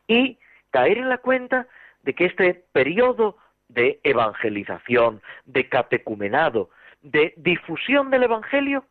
y 0.08 0.38
caer 0.72 0.98
en 0.98 1.10
la 1.10 1.18
cuenta 1.18 1.68
de 2.04 2.14
que 2.14 2.26
este 2.26 2.66
periodo 2.72 3.38
de 3.70 4.00
evangelización, 4.04 5.22
de 5.46 5.68
catecumenado, 5.70 6.70
de 7.02 7.34
difusión 7.38 8.10
del 8.10 8.24
Evangelio, 8.24 8.86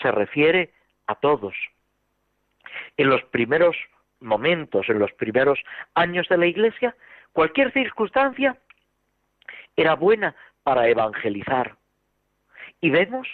se 0.00 0.10
refiere 0.10 0.70
a 1.06 1.14
todos. 1.14 1.54
En 2.96 3.08
los 3.08 3.22
primeros 3.24 3.76
momentos, 4.20 4.88
en 4.88 4.98
los 4.98 5.12
primeros 5.12 5.58
años 5.94 6.28
de 6.28 6.38
la 6.38 6.46
Iglesia, 6.46 6.96
cualquier 7.32 7.72
circunstancia 7.72 8.56
era 9.76 9.94
buena 9.94 10.34
para 10.62 10.88
evangelizar. 10.88 11.76
Y 12.80 12.90
vemos 12.90 13.28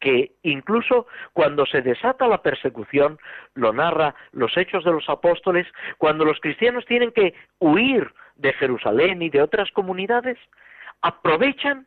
que 0.00 0.32
incluso 0.42 1.06
cuando 1.32 1.64
se 1.64 1.80
desata 1.80 2.26
la 2.26 2.42
persecución, 2.42 3.18
lo 3.54 3.72
narra 3.72 4.14
los 4.32 4.56
hechos 4.56 4.84
de 4.84 4.90
los 4.90 5.08
apóstoles, 5.08 5.66
cuando 5.96 6.24
los 6.24 6.40
cristianos 6.40 6.84
tienen 6.86 7.12
que 7.12 7.34
huir 7.60 8.12
de 8.34 8.52
Jerusalén 8.54 9.22
y 9.22 9.30
de 9.30 9.40
otras 9.40 9.70
comunidades, 9.70 10.38
aprovechan 11.02 11.86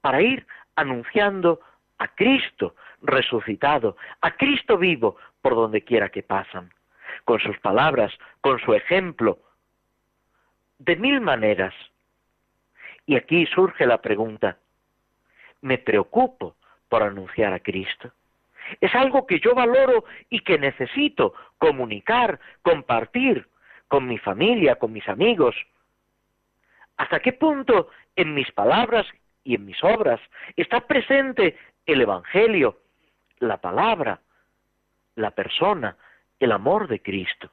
para 0.00 0.22
ir 0.22 0.46
anunciando 0.76 1.60
a 1.98 2.08
Cristo 2.08 2.76
resucitado, 3.02 3.96
a 4.20 4.30
Cristo 4.36 4.78
vivo 4.78 5.16
por 5.42 5.54
donde 5.54 5.82
quiera 5.82 6.08
que 6.08 6.22
pasan, 6.22 6.72
con 7.24 7.40
sus 7.40 7.58
palabras, 7.58 8.12
con 8.40 8.60
su 8.60 8.74
ejemplo, 8.74 9.38
de 10.78 10.96
mil 10.96 11.20
maneras. 11.20 11.74
Y 13.06 13.16
aquí 13.16 13.46
surge 13.46 13.86
la 13.86 14.00
pregunta, 14.00 14.58
¿me 15.60 15.78
preocupo 15.78 16.56
por 16.88 17.02
anunciar 17.02 17.52
a 17.52 17.60
Cristo. 17.60 18.12
Es 18.80 18.94
algo 18.94 19.26
que 19.26 19.40
yo 19.40 19.54
valoro 19.54 20.04
y 20.28 20.40
que 20.40 20.58
necesito 20.58 21.34
comunicar, 21.58 22.40
compartir 22.62 23.48
con 23.88 24.06
mi 24.06 24.18
familia, 24.18 24.76
con 24.76 24.92
mis 24.92 25.08
amigos. 25.08 25.54
¿Hasta 26.96 27.20
qué 27.20 27.32
punto 27.32 27.90
en 28.16 28.34
mis 28.34 28.50
palabras 28.52 29.06
y 29.44 29.54
en 29.54 29.64
mis 29.64 29.82
obras 29.84 30.20
está 30.56 30.80
presente 30.80 31.56
el 31.84 32.00
Evangelio, 32.00 32.80
la 33.38 33.58
palabra, 33.58 34.20
la 35.14 35.30
persona, 35.30 35.96
el 36.40 36.50
amor 36.50 36.88
de 36.88 37.00
Cristo? 37.00 37.50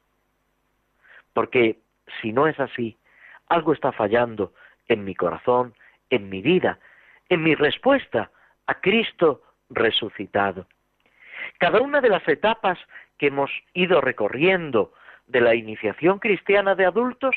Porque 1.32 1.78
si 2.20 2.32
no 2.32 2.48
es 2.48 2.58
así, 2.58 2.96
algo 3.48 3.72
está 3.72 3.92
fallando 3.92 4.52
en 4.88 5.04
mi 5.04 5.14
corazón, 5.14 5.74
en 6.10 6.28
mi 6.28 6.42
vida, 6.42 6.78
en 7.28 7.42
mi 7.42 7.54
respuesta 7.54 8.30
a 8.66 8.74
Cristo 8.80 9.42
resucitado. 9.70 10.66
Cada 11.58 11.80
una 11.80 12.00
de 12.00 12.08
las 12.08 12.26
etapas 12.28 12.78
que 13.18 13.28
hemos 13.28 13.50
ido 13.72 14.00
recorriendo 14.00 14.92
de 15.26 15.40
la 15.40 15.54
iniciación 15.54 16.18
cristiana 16.18 16.74
de 16.74 16.86
adultos 16.86 17.36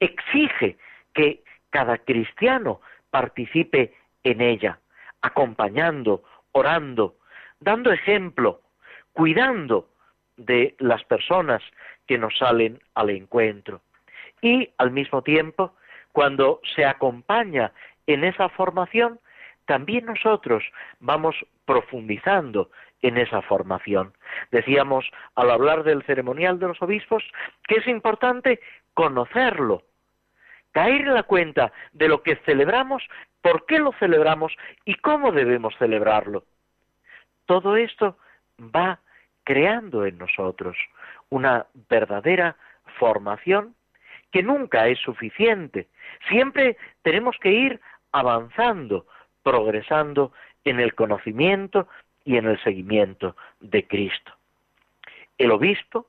exige 0.00 0.76
que 1.14 1.42
cada 1.70 1.98
cristiano 1.98 2.80
participe 3.10 3.94
en 4.24 4.40
ella, 4.40 4.78
acompañando, 5.20 6.22
orando, 6.52 7.16
dando 7.60 7.92
ejemplo, 7.92 8.62
cuidando 9.12 9.88
de 10.36 10.74
las 10.78 11.02
personas 11.04 11.62
que 12.06 12.18
nos 12.18 12.36
salen 12.38 12.80
al 12.94 13.10
encuentro. 13.10 13.82
Y 14.40 14.70
al 14.78 14.92
mismo 14.92 15.22
tiempo, 15.22 15.74
cuando 16.12 16.60
se 16.74 16.84
acompaña 16.84 17.72
en 18.06 18.24
esa 18.24 18.48
formación, 18.48 19.20
también 19.66 20.06
nosotros 20.06 20.64
vamos 21.00 21.36
profundizando 21.64 22.70
en 23.02 23.18
esa 23.18 23.42
formación. 23.42 24.14
Decíamos 24.50 25.04
al 25.34 25.50
hablar 25.50 25.84
del 25.84 26.02
ceremonial 26.04 26.58
de 26.58 26.68
los 26.68 26.82
obispos 26.82 27.22
que 27.66 27.76
es 27.76 27.86
importante 27.86 28.60
conocerlo, 28.94 29.82
caer 30.72 31.02
en 31.02 31.14
la 31.14 31.22
cuenta 31.22 31.72
de 31.92 32.08
lo 32.08 32.22
que 32.22 32.36
celebramos, 32.44 33.02
por 33.42 33.66
qué 33.66 33.78
lo 33.78 33.92
celebramos 33.92 34.52
y 34.84 34.94
cómo 34.94 35.32
debemos 35.32 35.74
celebrarlo. 35.78 36.44
Todo 37.46 37.76
esto 37.76 38.16
va 38.58 39.00
creando 39.44 40.04
en 40.04 40.18
nosotros 40.18 40.76
una 41.30 41.66
verdadera 41.88 42.56
formación 42.98 43.74
que 44.30 44.42
nunca 44.42 44.88
es 44.88 44.98
suficiente. 45.00 45.88
Siempre 46.28 46.76
tenemos 47.02 47.36
que 47.40 47.50
ir 47.50 47.80
avanzando, 48.12 49.06
progresando 49.42 50.32
en 50.64 50.80
el 50.80 50.94
conocimiento 50.94 51.88
y 52.24 52.36
en 52.36 52.46
el 52.46 52.62
seguimiento 52.62 53.36
de 53.60 53.86
Cristo. 53.86 54.32
El 55.38 55.50
obispo, 55.50 56.08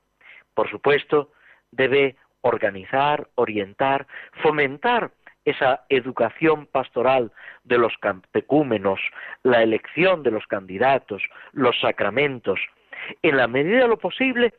por 0.54 0.68
supuesto, 0.68 1.32
debe 1.70 2.16
organizar, 2.42 3.28
orientar, 3.36 4.06
fomentar 4.42 5.12
esa 5.44 5.84
educación 5.88 6.66
pastoral 6.66 7.32
de 7.64 7.78
los 7.78 7.96
catecúmenos, 7.98 9.00
la 9.42 9.62
elección 9.62 10.22
de 10.22 10.30
los 10.30 10.46
candidatos, 10.46 11.22
los 11.52 11.78
sacramentos, 11.80 12.60
en 13.22 13.36
la 13.36 13.46
medida 13.46 13.80
de 13.80 13.88
lo 13.88 13.98
posible, 13.98 14.52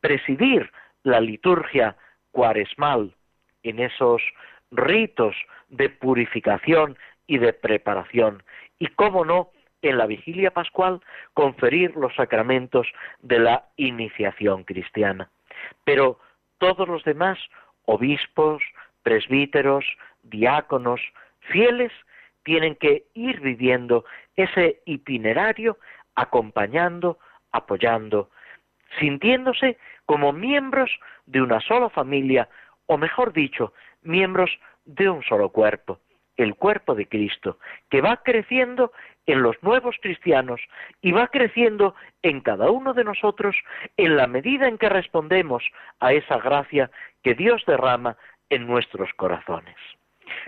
presidir 0.00 0.70
la 1.02 1.20
liturgia 1.20 1.96
cuaresmal 2.32 3.14
en 3.62 3.78
esos 3.78 4.22
ritos 4.70 5.36
de 5.68 5.88
purificación 5.88 6.98
y 7.26 7.38
de 7.38 7.52
preparación. 7.52 8.42
Y 8.78 8.88
cómo 8.88 9.24
no, 9.24 9.50
en 9.82 9.98
la 9.98 10.06
vigilia 10.06 10.50
pascual, 10.50 11.00
conferir 11.34 11.96
los 11.96 12.14
sacramentos 12.14 12.86
de 13.20 13.38
la 13.38 13.66
iniciación 13.76 14.64
cristiana. 14.64 15.30
Pero 15.84 16.18
todos 16.58 16.88
los 16.88 17.04
demás, 17.04 17.38
obispos, 17.84 18.62
presbíteros, 19.02 19.84
diáconos, 20.22 21.00
fieles, 21.40 21.92
tienen 22.44 22.76
que 22.76 23.04
ir 23.14 23.40
viviendo 23.40 24.04
ese 24.36 24.80
itinerario 24.84 25.78
acompañando, 26.14 27.18
apoyando, 27.52 28.30
sintiéndose 28.98 29.78
como 30.12 30.30
miembros 30.30 30.90
de 31.24 31.40
una 31.40 31.58
sola 31.60 31.88
familia, 31.88 32.46
o 32.84 32.98
mejor 32.98 33.32
dicho, 33.32 33.72
miembros 34.02 34.50
de 34.84 35.08
un 35.08 35.22
solo 35.22 35.48
cuerpo 35.48 36.00
el 36.36 36.54
cuerpo 36.54 36.94
de 36.94 37.08
Cristo, 37.08 37.58
que 37.88 38.02
va 38.02 38.18
creciendo 38.18 38.92
en 39.26 39.42
los 39.42 39.56
nuevos 39.62 39.96
cristianos 40.02 40.60
y 41.00 41.12
va 41.12 41.28
creciendo 41.28 41.94
en 42.22 42.42
cada 42.42 42.70
uno 42.70 42.92
de 42.92 43.04
nosotros 43.04 43.56
en 43.96 44.16
la 44.16 44.26
medida 44.26 44.68
en 44.68 44.76
que 44.76 44.90
respondemos 44.90 45.62
a 46.00 46.12
esa 46.12 46.36
gracia 46.38 46.90
que 47.22 47.34
Dios 47.34 47.62
derrama 47.66 48.18
en 48.50 48.66
nuestros 48.66 49.10
corazones. 49.14 49.76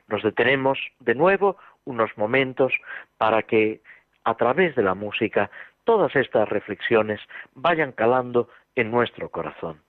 Nos 0.08 0.22
detenemos 0.22 0.78
de 1.00 1.14
nuevo 1.14 1.56
unos 1.84 2.10
momentos 2.18 2.74
para 3.16 3.42
que 3.44 3.80
a 4.24 4.34
través 4.34 4.74
de 4.74 4.82
la 4.82 4.94
música 4.94 5.50
todas 5.84 6.14
estas 6.16 6.48
reflexiones 6.50 7.20
vayan 7.54 7.92
calando 7.92 8.48
en 8.76 8.90
nuestro 8.90 9.30
corazón. 9.30 9.82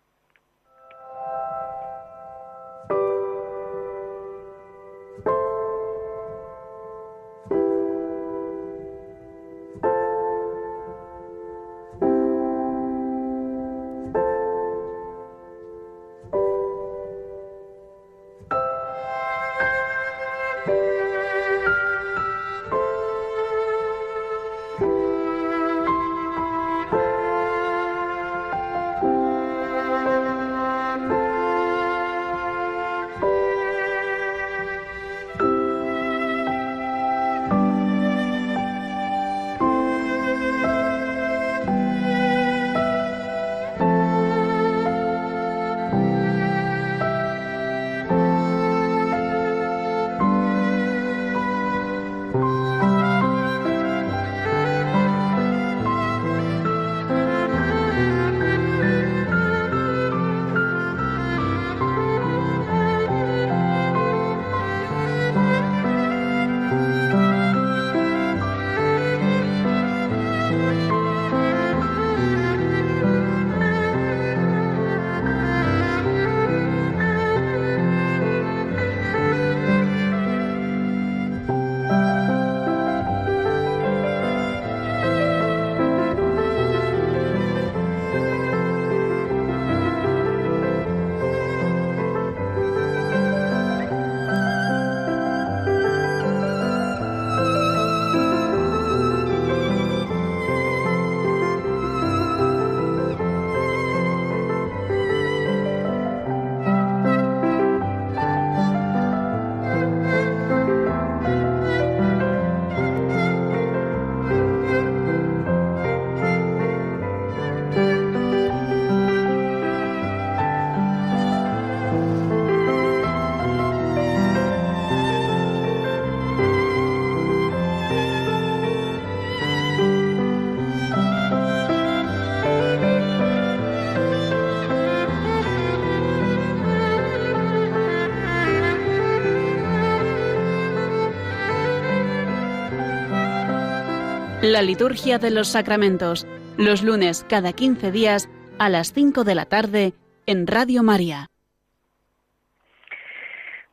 La 144.45 144.61
liturgia 144.61 145.17
de 145.17 145.31
los 145.31 145.47
sacramentos, 145.47 146.27
los 146.55 146.83
lunes 146.83 147.25
cada 147.27 147.51
15 147.51 147.91
días 147.91 148.29
a 148.59 148.69
las 148.69 148.93
5 148.93 149.23
de 149.23 149.33
la 149.33 149.45
tarde 149.45 149.93
en 150.27 150.45
Radio 150.45 150.83
María. 150.83 151.29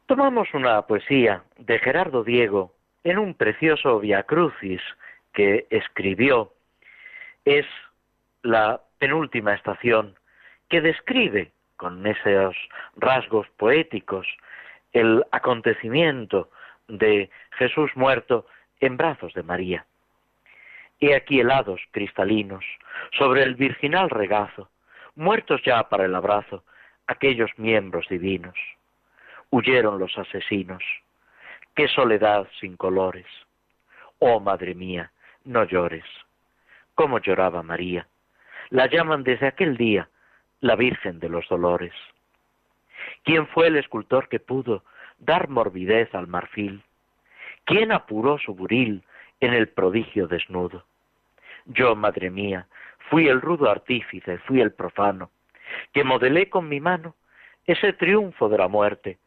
Tomamos 0.06 0.48
una 0.54 0.80
poesía 0.86 1.44
de 1.58 1.78
Gerardo 1.78 2.24
Diego 2.24 2.72
en 3.04 3.18
un 3.18 3.34
precioso 3.34 4.00
Via 4.00 4.22
Crucis 4.22 4.80
que 5.34 5.66
escribió. 5.68 6.54
Es 7.44 7.66
la 8.42 8.80
penúltima 8.96 9.52
estación 9.52 10.14
que 10.70 10.80
describe 10.80 11.52
con 11.76 12.06
esos 12.06 12.56
rasgos 12.96 13.46
poéticos 13.58 14.26
el 14.94 15.22
acontecimiento 15.32 16.48
de 16.88 17.28
Jesús 17.58 17.90
muerto 17.94 18.46
en 18.80 18.96
brazos 18.96 19.34
de 19.34 19.42
María. 19.42 19.84
He 21.04 21.16
aquí 21.16 21.40
helados 21.40 21.80
cristalinos, 21.90 22.64
sobre 23.18 23.42
el 23.42 23.56
virginal 23.56 24.08
regazo, 24.08 24.70
muertos 25.16 25.60
ya 25.64 25.88
para 25.88 26.04
el 26.04 26.14
abrazo, 26.14 26.62
aquellos 27.08 27.50
miembros 27.56 28.06
divinos. 28.08 28.54
Huyeron 29.50 29.98
los 29.98 30.16
asesinos. 30.16 30.84
Qué 31.74 31.88
soledad 31.88 32.46
sin 32.60 32.76
colores. 32.76 33.26
Oh 34.20 34.38
madre 34.38 34.76
mía, 34.76 35.10
no 35.42 35.64
llores. 35.64 36.04
¿Cómo 36.94 37.18
lloraba 37.18 37.64
María? 37.64 38.06
La 38.70 38.86
llaman 38.86 39.24
desde 39.24 39.48
aquel 39.48 39.76
día 39.76 40.08
la 40.60 40.76
Virgen 40.76 41.18
de 41.18 41.28
los 41.28 41.48
Dolores. 41.48 41.94
¿Quién 43.24 43.48
fue 43.48 43.66
el 43.66 43.76
escultor 43.76 44.28
que 44.28 44.38
pudo 44.38 44.84
dar 45.18 45.48
morbidez 45.48 46.14
al 46.14 46.28
marfil? 46.28 46.84
¿Quién 47.64 47.90
apuró 47.90 48.38
su 48.38 48.54
buril 48.54 49.02
en 49.40 49.52
el 49.52 49.68
prodigio 49.68 50.28
desnudo? 50.28 50.84
Yo, 51.66 51.94
madre 51.94 52.30
mía, 52.30 52.66
fui 53.10 53.28
el 53.28 53.40
rudo 53.40 53.70
artífice, 53.70 54.38
fui 54.38 54.60
el 54.60 54.72
profano, 54.72 55.30
que 55.92 56.04
modelé 56.04 56.48
con 56.48 56.68
mi 56.68 56.80
mano 56.80 57.14
ese 57.66 57.92
triunfo 57.92 58.48
de 58.48 58.58
la 58.58 58.68
muerte, 58.68 59.18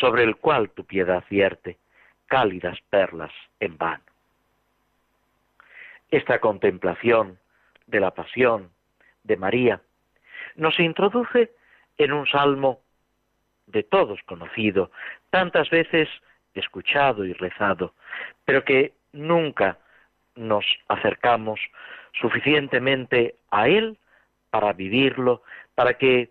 sobre 0.00 0.22
el 0.22 0.36
cual 0.36 0.70
tu 0.70 0.84
piedad 0.84 1.24
vierte 1.30 1.78
cálidas 2.26 2.78
perlas 2.90 3.32
en 3.58 3.78
vano. 3.78 4.04
Esta 6.10 6.38
contemplación 6.40 7.38
de 7.86 8.00
la 8.00 8.12
pasión 8.12 8.70
de 9.24 9.36
María 9.36 9.80
nos 10.56 10.78
introduce 10.78 11.52
en 11.96 12.12
un 12.12 12.26
salmo 12.26 12.80
de 13.66 13.82
todos 13.82 14.20
conocido, 14.24 14.90
tantas 15.30 15.68
veces 15.70 16.08
escuchado 16.54 17.24
y 17.24 17.32
rezado, 17.32 17.94
pero 18.44 18.64
que 18.64 18.94
nunca 19.12 19.78
nos 20.38 20.64
acercamos 20.88 21.60
suficientemente 22.20 23.36
a 23.50 23.68
Él 23.68 23.98
para 24.50 24.72
vivirlo, 24.72 25.42
para 25.74 25.94
que 25.94 26.30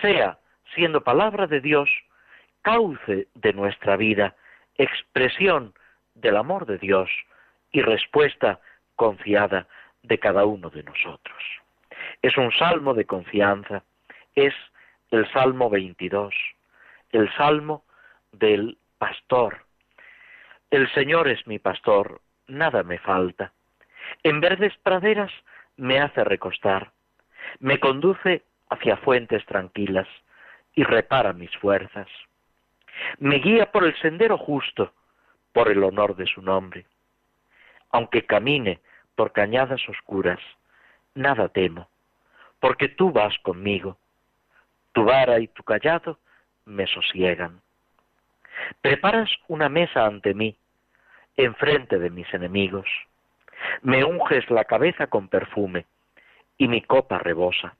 sea, 0.00 0.38
siendo 0.74 1.02
palabra 1.02 1.46
de 1.46 1.60
Dios, 1.60 1.90
cauce 2.62 3.28
de 3.34 3.52
nuestra 3.52 3.96
vida, 3.96 4.34
expresión 4.76 5.74
del 6.14 6.36
amor 6.36 6.66
de 6.66 6.78
Dios 6.78 7.10
y 7.72 7.82
respuesta 7.82 8.60
confiada 8.96 9.66
de 10.02 10.18
cada 10.18 10.44
uno 10.44 10.70
de 10.70 10.82
nosotros. 10.82 11.38
Es 12.22 12.36
un 12.36 12.52
salmo 12.52 12.94
de 12.94 13.04
confianza, 13.04 13.82
es 14.34 14.54
el 15.10 15.30
Salmo 15.32 15.70
22, 15.70 16.34
el 17.12 17.32
salmo 17.34 17.84
del 18.32 18.78
pastor. 18.98 19.64
El 20.70 20.92
Señor 20.92 21.28
es 21.28 21.46
mi 21.46 21.58
pastor, 21.58 22.20
nada 22.48 22.82
me 22.82 22.98
falta. 22.98 23.52
En 24.22 24.40
verdes 24.40 24.76
praderas 24.82 25.30
me 25.76 26.00
hace 26.00 26.24
recostar, 26.24 26.92
me 27.60 27.78
conduce 27.78 28.42
hacia 28.70 28.96
fuentes 28.98 29.44
tranquilas 29.46 30.08
y 30.74 30.82
repara 30.82 31.32
mis 31.32 31.54
fuerzas. 31.58 32.08
Me 33.18 33.36
guía 33.36 33.70
por 33.70 33.84
el 33.84 33.96
sendero 34.00 34.36
justo, 34.36 34.92
por 35.52 35.70
el 35.70 35.82
honor 35.84 36.16
de 36.16 36.26
su 36.26 36.42
nombre. 36.42 36.86
Aunque 37.90 38.26
camine 38.26 38.80
por 39.14 39.32
cañadas 39.32 39.80
oscuras, 39.88 40.40
nada 41.14 41.48
temo, 41.48 41.88
porque 42.60 42.88
tú 42.88 43.12
vas 43.12 43.36
conmigo. 43.42 43.98
Tu 44.92 45.04
vara 45.04 45.38
y 45.40 45.48
tu 45.48 45.62
callado 45.62 46.18
me 46.64 46.86
sosiegan. 46.86 47.60
Preparas 48.80 49.30
una 49.46 49.68
mesa 49.68 50.06
ante 50.06 50.34
mí, 50.34 50.56
enfrente 51.38 51.98
de 51.98 52.10
mis 52.10 52.32
enemigos. 52.34 52.86
Me 53.82 54.04
unges 54.04 54.50
la 54.50 54.64
cabeza 54.64 55.06
con 55.06 55.28
perfume, 55.28 55.86
y 56.58 56.66
mi 56.66 56.82
copa 56.82 57.18
rebosa. 57.18 57.76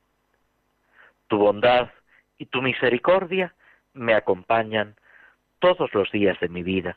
Tu 1.26 1.36
bondad 1.36 1.90
y 2.38 2.46
tu 2.46 2.62
misericordia 2.62 3.52
me 3.94 4.14
acompañan 4.14 4.94
todos 5.58 5.92
los 5.92 6.10
días 6.12 6.38
de 6.38 6.48
mi 6.48 6.62
vida, 6.62 6.96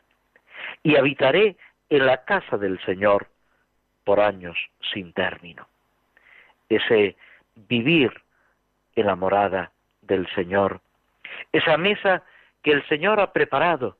y 0.84 0.96
habitaré 0.96 1.56
en 1.90 2.06
la 2.06 2.24
casa 2.24 2.56
del 2.56 2.80
Señor 2.84 3.26
por 4.04 4.20
años 4.20 4.56
sin 4.92 5.12
término. 5.12 5.66
Ese 6.68 7.16
vivir 7.56 8.12
en 8.94 9.06
la 9.06 9.16
morada 9.16 9.72
del 10.00 10.32
Señor, 10.34 10.80
esa 11.50 11.76
mesa 11.76 12.22
que 12.62 12.70
el 12.70 12.86
Señor 12.88 13.18
ha 13.18 13.32
preparado, 13.32 13.96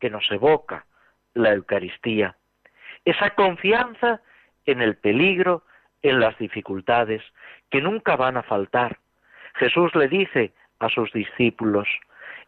que 0.00 0.10
nos 0.10 0.28
evoca 0.32 0.84
la 1.34 1.52
Eucaristía, 1.52 2.36
esa 3.04 3.30
confianza 3.30 4.22
en 4.66 4.80
el 4.80 4.96
peligro, 4.96 5.64
en 6.02 6.20
las 6.20 6.36
dificultades, 6.38 7.22
que 7.70 7.80
nunca 7.80 8.16
van 8.16 8.36
a 8.36 8.42
faltar. 8.42 8.98
Jesús 9.54 9.94
le 9.94 10.08
dice 10.08 10.52
a 10.78 10.88
sus 10.88 11.12
discípulos, 11.12 11.88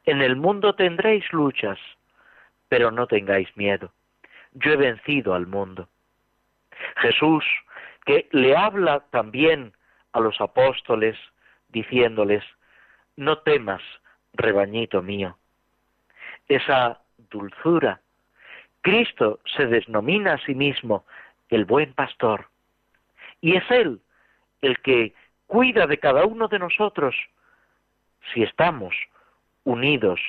en 0.05 0.23
el 0.23 0.37
mundo 0.37 0.75
tendréis 0.75 1.31
luchas, 1.33 1.79
pero 2.69 2.91
no 2.91 3.07
tengáis 3.07 3.55
miedo. 3.57 3.93
Yo 4.53 4.73
he 4.73 4.77
vencido 4.77 5.35
al 5.35 5.47
mundo. 5.47 5.89
Jesús, 6.97 7.45
que 8.05 8.29
le 8.33 8.57
habla 8.57 9.01
también 9.11 9.73
a 10.13 10.21
los 10.21 10.41
apóstoles, 10.41 11.17
diciéndoles, 11.69 12.45
no 13.17 13.39
temas, 13.39 13.83
rebañito 14.33 15.03
mío. 15.03 15.37
Esa 16.49 17.01
dulzura. 17.31 18.01
Cristo 18.87 19.41
se 19.57 19.67
denomina 19.67 20.35
a 20.35 20.39
sí 20.47 20.55
mismo 20.55 21.07
el 21.49 21.65
buen 21.65 21.93
pastor. 21.95 22.47
Y 23.41 23.57
es 23.57 23.69
Él 23.69 24.01
el 24.63 24.79
que 24.79 25.13
cuida 25.49 25.89
de 25.89 25.99
cada 25.99 26.25
uno 26.25 26.47
de 26.47 26.61
nosotros 26.61 27.17
si 28.33 28.45
estamos 28.45 28.95
unidos 29.65 30.21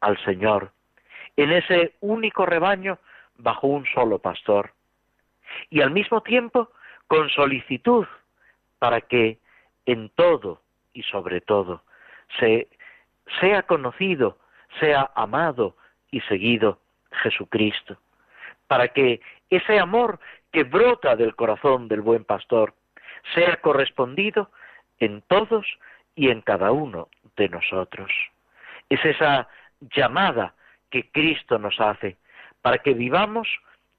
al 0.00 0.18
Señor, 0.24 0.72
en 1.36 1.52
ese 1.52 1.94
único 2.00 2.44
rebaño 2.44 2.98
bajo 3.36 3.68
un 3.68 3.86
solo 3.94 4.18
pastor. 4.18 4.72
Y 5.70 5.80
al 5.80 5.92
mismo 5.92 6.22
tiempo 6.22 6.72
con 7.06 7.30
solicitud 7.30 8.08
para 8.80 9.00
que 9.02 9.38
en 9.86 10.08
todo 10.08 10.60
y 10.92 11.04
sobre 11.04 11.40
todo 11.40 11.84
se, 12.40 12.66
sea 13.40 13.62
conocido, 13.62 14.38
sea 14.80 15.08
amado 15.14 15.76
y 16.10 16.20
seguido 16.22 16.81
Jesucristo, 17.22 17.96
para 18.66 18.88
que 18.88 19.20
ese 19.50 19.78
amor 19.78 20.18
que 20.50 20.64
brota 20.64 21.16
del 21.16 21.34
corazón 21.34 21.88
del 21.88 22.00
buen 22.00 22.24
pastor 22.24 22.74
sea 23.34 23.56
correspondido 23.56 24.50
en 24.98 25.22
todos 25.22 25.66
y 26.14 26.30
en 26.30 26.40
cada 26.42 26.72
uno 26.72 27.08
de 27.36 27.48
nosotros. 27.48 28.10
Es 28.88 29.04
esa 29.04 29.48
llamada 29.80 30.54
que 30.90 31.10
Cristo 31.10 31.58
nos 31.58 31.80
hace 31.80 32.16
para 32.60 32.78
que 32.78 32.94
vivamos, 32.94 33.48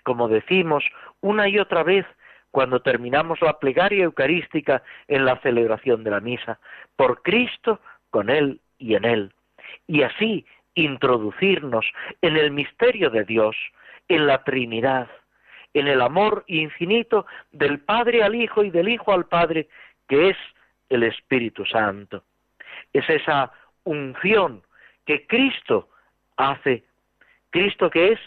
como 0.04 0.28
decimos 0.28 0.84
una 1.22 1.48
y 1.50 1.60
otra 1.60 1.84
vez 1.84 2.06
cuando 2.52 2.82
terminamos 2.82 3.42
la 3.42 3.58
plegaria 3.58 4.04
eucarística 4.04 4.84
en 5.08 5.26
la 5.26 5.40
celebración 5.40 6.04
de 6.04 6.12
la 6.12 6.20
misa, 6.20 6.60
por 6.96 7.24
Cristo, 7.24 7.80
con 8.12 8.30
Él 8.30 8.62
y 8.78 8.94
en 8.94 9.06
Él, 9.06 9.34
y 9.88 10.04
así 10.04 10.46
introducirnos 10.76 11.86
en 12.22 12.38
el 12.38 12.52
misterio 12.52 13.10
de 13.10 13.24
Dios, 13.24 13.56
en 14.08 14.28
la 14.28 14.44
Trinidad, 14.44 15.08
en 15.74 15.88
el 15.88 16.02
amor 16.02 16.44
infinito 16.48 17.26
del 17.52 17.80
Padre 17.80 18.24
al 18.24 18.36
Hijo 18.36 18.64
y 18.64 18.70
del 18.70 18.90
Hijo 18.90 19.12
al 19.12 19.26
Padre, 19.26 19.68
que 20.08 20.30
es 20.30 20.38
el 20.90 21.04
Espíritu 21.04 21.66
Santo. 21.66 22.24
Es 22.92 23.10
esa 23.10 23.52
unción 23.84 24.64
que 25.06 25.26
Cristo 25.28 25.90
hace, 26.38 26.84
Cristo 27.50 27.90
que 27.90 28.14
es 28.14 28.20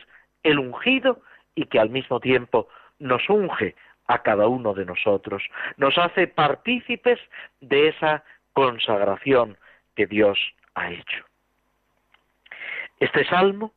el 0.42 0.58
ungido 0.58 1.22
y 1.54 1.66
que 1.66 1.78
al 1.78 1.90
mismo 1.90 2.20
tiempo 2.20 2.68
nos 2.98 3.28
unge 3.28 3.74
a 4.06 4.22
cada 4.22 4.46
uno 4.46 4.74
de 4.74 4.84
nosotros, 4.84 5.42
nos 5.76 5.98
hace 5.98 6.28
partícipes 6.28 7.18
de 7.60 7.88
esa 7.88 8.24
consagración 8.52 9.56
que 9.94 10.06
Dios 10.06 10.38
ha 10.74 10.90
hecho. 10.90 11.24
Este 12.98 13.26
salmo 13.26 13.72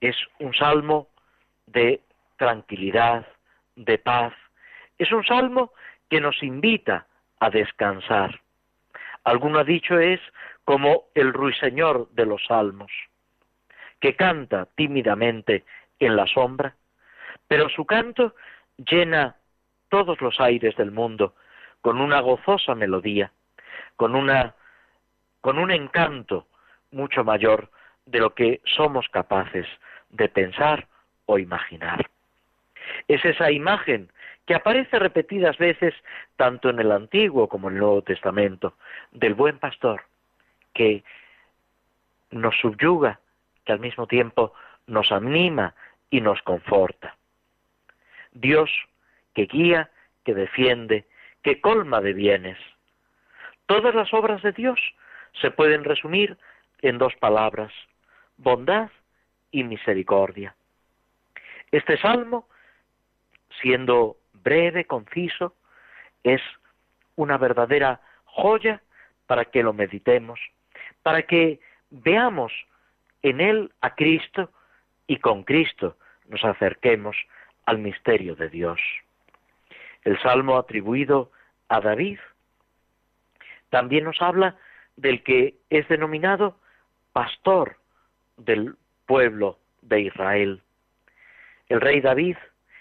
es 0.00 0.16
un 0.40 0.52
salmo 0.54 1.08
de 1.66 2.02
tranquilidad, 2.36 3.26
de 3.76 3.98
paz, 3.98 4.34
es 4.98 5.10
un 5.10 5.24
salmo 5.24 5.72
que 6.10 6.20
nos 6.20 6.42
invita 6.42 7.06
a 7.40 7.48
descansar. 7.48 8.40
Alguno 9.24 9.60
ha 9.60 9.64
dicho 9.64 9.98
es 9.98 10.20
como 10.64 11.04
el 11.14 11.32
ruiseñor 11.32 12.10
de 12.10 12.26
los 12.26 12.44
salmos, 12.46 12.92
que 14.00 14.16
canta 14.16 14.66
tímidamente 14.74 15.64
en 15.98 16.14
la 16.14 16.26
sombra, 16.26 16.74
pero 17.46 17.70
su 17.70 17.86
canto 17.86 18.34
llena 18.76 19.36
todos 19.88 20.20
los 20.20 20.38
aires 20.40 20.76
del 20.76 20.90
mundo 20.90 21.34
con 21.80 22.00
una 22.00 22.20
gozosa 22.20 22.74
melodía, 22.74 23.32
con 23.96 24.14
una 24.14 24.54
con 25.40 25.58
un 25.58 25.70
encanto 25.70 26.48
mucho 26.90 27.24
mayor 27.24 27.70
de 28.10 28.20
lo 28.20 28.34
que 28.34 28.60
somos 28.64 29.08
capaces 29.08 29.66
de 30.10 30.28
pensar 30.28 30.86
o 31.26 31.38
imaginar. 31.38 32.08
Es 33.06 33.24
esa 33.24 33.50
imagen 33.50 34.10
que 34.46 34.54
aparece 34.54 34.98
repetidas 34.98 35.58
veces 35.58 35.94
tanto 36.36 36.70
en 36.70 36.80
el 36.80 36.90
Antiguo 36.90 37.48
como 37.48 37.68
en 37.68 37.74
el 37.74 37.80
Nuevo 37.80 38.02
Testamento, 38.02 38.74
del 39.12 39.34
buen 39.34 39.58
pastor, 39.58 40.02
que 40.72 41.04
nos 42.30 42.56
subyuga, 42.58 43.20
que 43.64 43.72
al 43.72 43.80
mismo 43.80 44.06
tiempo 44.06 44.54
nos 44.86 45.12
anima 45.12 45.74
y 46.10 46.22
nos 46.22 46.40
conforta. 46.42 47.16
Dios 48.32 48.70
que 49.34 49.44
guía, 49.44 49.90
que 50.24 50.34
defiende, 50.34 51.04
que 51.42 51.60
colma 51.60 52.00
de 52.00 52.14
bienes. 52.14 52.58
Todas 53.66 53.94
las 53.94 54.14
obras 54.14 54.42
de 54.42 54.52
Dios 54.52 54.80
se 55.40 55.50
pueden 55.50 55.84
resumir 55.84 56.38
en 56.80 56.96
dos 56.96 57.14
palabras, 57.16 57.72
bondad 58.38 58.90
y 59.50 59.64
misericordia. 59.64 60.54
Este 61.70 61.98
salmo, 61.98 62.48
siendo 63.60 64.16
breve, 64.32 64.86
conciso, 64.86 65.54
es 66.24 66.40
una 67.16 67.36
verdadera 67.36 68.00
joya 68.24 68.80
para 69.26 69.44
que 69.44 69.62
lo 69.62 69.72
meditemos, 69.72 70.40
para 71.02 71.22
que 71.22 71.60
veamos 71.90 72.52
en 73.22 73.40
él 73.40 73.72
a 73.80 73.94
Cristo 73.94 74.50
y 75.06 75.18
con 75.18 75.42
Cristo 75.42 75.96
nos 76.28 76.44
acerquemos 76.44 77.16
al 77.66 77.78
misterio 77.78 78.36
de 78.36 78.48
Dios. 78.48 78.80
El 80.04 80.20
salmo 80.22 80.56
atribuido 80.56 81.30
a 81.68 81.80
David 81.80 82.18
también 83.70 84.04
nos 84.04 84.22
habla 84.22 84.56
del 84.96 85.22
que 85.22 85.56
es 85.68 85.86
denominado 85.88 86.56
pastor 87.12 87.77
del 88.38 88.76
pueblo 89.06 89.58
de 89.82 90.00
Israel. 90.00 90.62
El 91.68 91.80
rey 91.80 92.00
David, 92.00 92.36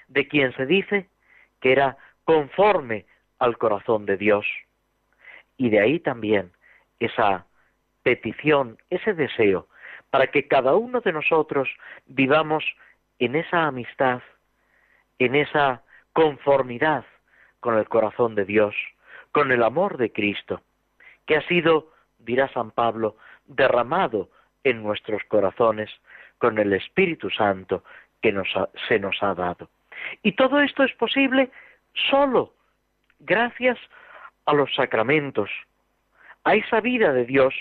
de 0.08 0.28
quien 0.28 0.54
se 0.54 0.66
dice 0.66 1.10
que 1.60 1.74
era 1.74 1.98
conforme 2.24 3.06
al 3.40 3.58
corazón 3.58 4.06
de 4.06 4.18
Dios. 4.18 4.46
Y 5.58 5.70
de 5.70 5.82
ahí 5.82 6.00
también 6.00 6.52
esa 7.00 7.46
petición, 8.04 8.78
ese 8.90 9.14
deseo, 9.14 9.68
para 10.10 10.28
que 10.28 10.48
cada 10.48 10.76
uno 10.76 11.02
de 11.02 11.12
nosotros 11.12 11.68
vivamos 12.06 12.64
en 13.20 13.36
esa 13.36 13.66
amistad 13.66 14.22
en 15.20 15.36
esa 15.36 15.84
conformidad 16.14 17.06
con 17.60 17.78
el 17.78 17.88
corazón 17.88 18.36
de 18.36 18.46
Dios, 18.46 18.76
con 19.32 19.52
el 19.52 19.64
amor 19.64 19.98
de 19.98 20.12
Cristo, 20.12 20.62
que 21.26 21.38
ha 21.38 21.48
sido, 21.48 21.92
dirá 22.20 22.52
San 22.54 22.72
Pablo, 22.72 23.18
derramado 23.46 24.30
en 24.70 24.84
nuestros 24.84 25.22
corazones 25.28 25.90
con 26.38 26.58
el 26.60 26.74
Espíritu 26.74 27.30
Santo 27.30 27.84
que 28.22 28.34
se 28.88 29.00
nos 29.00 29.22
ha 29.22 29.34
dado. 29.34 29.70
Y 30.24 30.34
todo 30.34 30.60
esto 30.60 30.84
es 30.84 30.94
posible 30.94 31.50
solo 32.10 32.54
gracias 33.20 33.78
a 34.46 34.54
los 34.54 34.74
sacramentos, 34.76 35.50
a 36.44 36.56
esa 36.56 36.80
vida 36.82 37.12
de 37.12 37.26
Dios 37.26 37.54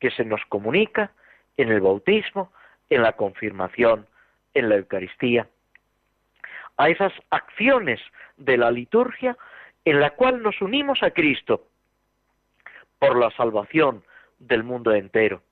que 0.00 0.10
se 0.10 0.24
nos 0.24 0.40
comunica 0.48 1.12
en 1.56 1.70
el 1.70 1.80
bautismo, 1.80 2.52
en 2.90 3.02
la 3.02 3.12
confirmación, 3.12 4.06
en 4.54 4.68
la 4.68 4.76
Eucaristía 4.76 5.46
a 6.76 6.88
esas 6.88 7.12
acciones 7.30 8.00
de 8.36 8.56
la 8.56 8.70
liturgia 8.70 9.36
en 9.84 10.00
la 10.00 10.10
cual 10.10 10.42
nos 10.42 10.60
unimos 10.60 11.02
a 11.02 11.10
Cristo 11.10 11.66
por 12.98 13.16
la 13.16 13.30
salvación 13.32 14.04
del 14.38 14.62
mundo 14.64 14.92
entero, 14.92 15.42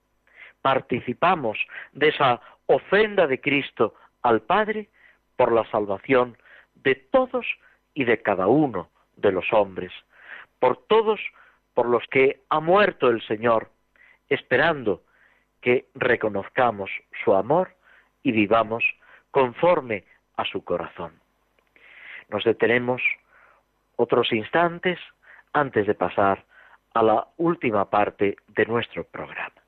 participamos 0.63 1.59
de 1.93 2.09
esa 2.09 2.41
ofrenda 2.67 3.27
de 3.27 3.41
Cristo 3.41 3.95
al 4.23 4.43
Padre 4.43 4.89
por 5.37 5.53
la 5.53 5.69
salvación 5.71 6.37
de 6.75 6.95
todos 6.95 7.47
y 7.95 8.05
de 8.05 8.23
cada 8.23 8.47
uno 8.47 8.91
de 9.17 9.33
los 9.33 9.53
hombres, 9.53 9.93
por 10.59 10.77
todos 10.87 11.21
por 11.75 11.87
los 11.87 12.05
que 12.11 12.43
ha 12.49 12.61
muerto 12.61 13.09
el 13.09 13.23
Señor, 13.27 13.71
esperando 14.29 15.03
que 15.61 15.87
reconozcamos 15.95 16.91
su 17.25 17.35
amor 17.35 17.75
y 18.23 18.33
vivamos 18.33 18.85
conforme 19.31 20.05
a 20.37 20.45
su 20.45 20.65
corazón. 20.65 21.13
Nos 22.29 22.45
detenemos 22.45 23.03
otros 23.97 24.33
instantes 24.33 24.99
antes 25.53 25.87
de 25.87 25.95
pasar 25.95 26.45
a 26.95 27.03
la 27.03 27.29
última 27.37 27.89
parte 27.91 28.37
de 28.49 28.67
nuestro 28.67 29.05
programa. 29.05 29.60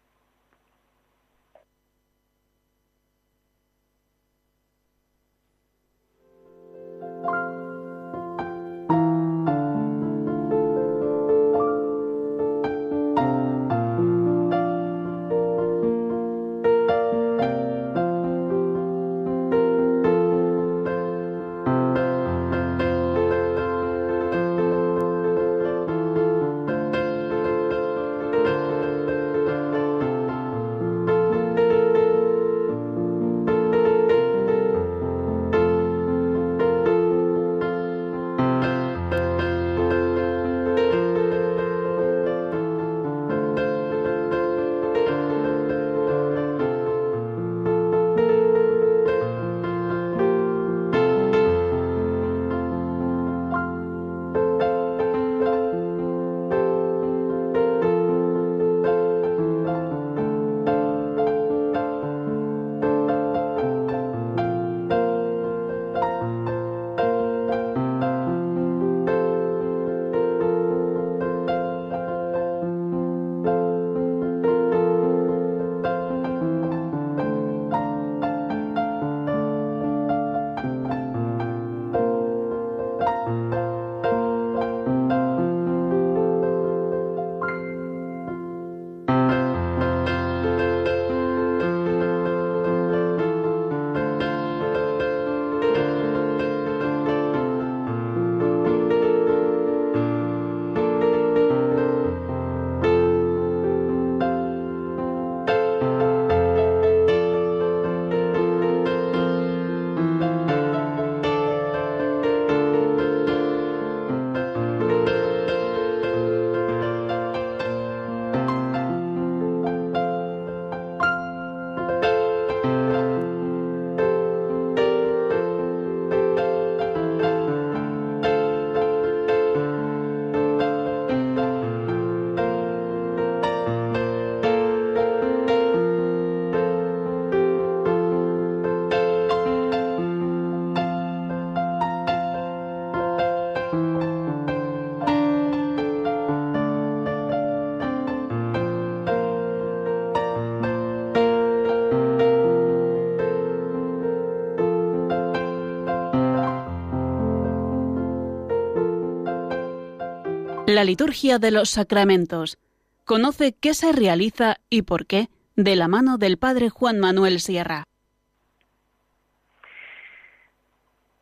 La 160.74 160.84
liturgia 160.84 161.38
de 161.38 161.50
los 161.50 161.68
sacramentos. 161.68 162.56
Conoce 163.04 163.52
qué 163.60 163.74
se 163.74 163.92
realiza 163.92 164.56
y 164.70 164.80
por 164.80 165.04
qué 165.04 165.26
de 165.54 165.76
la 165.76 165.86
mano 165.86 166.16
del 166.16 166.38
Padre 166.38 166.70
Juan 166.70 166.98
Manuel 166.98 167.40
Sierra. 167.40 167.84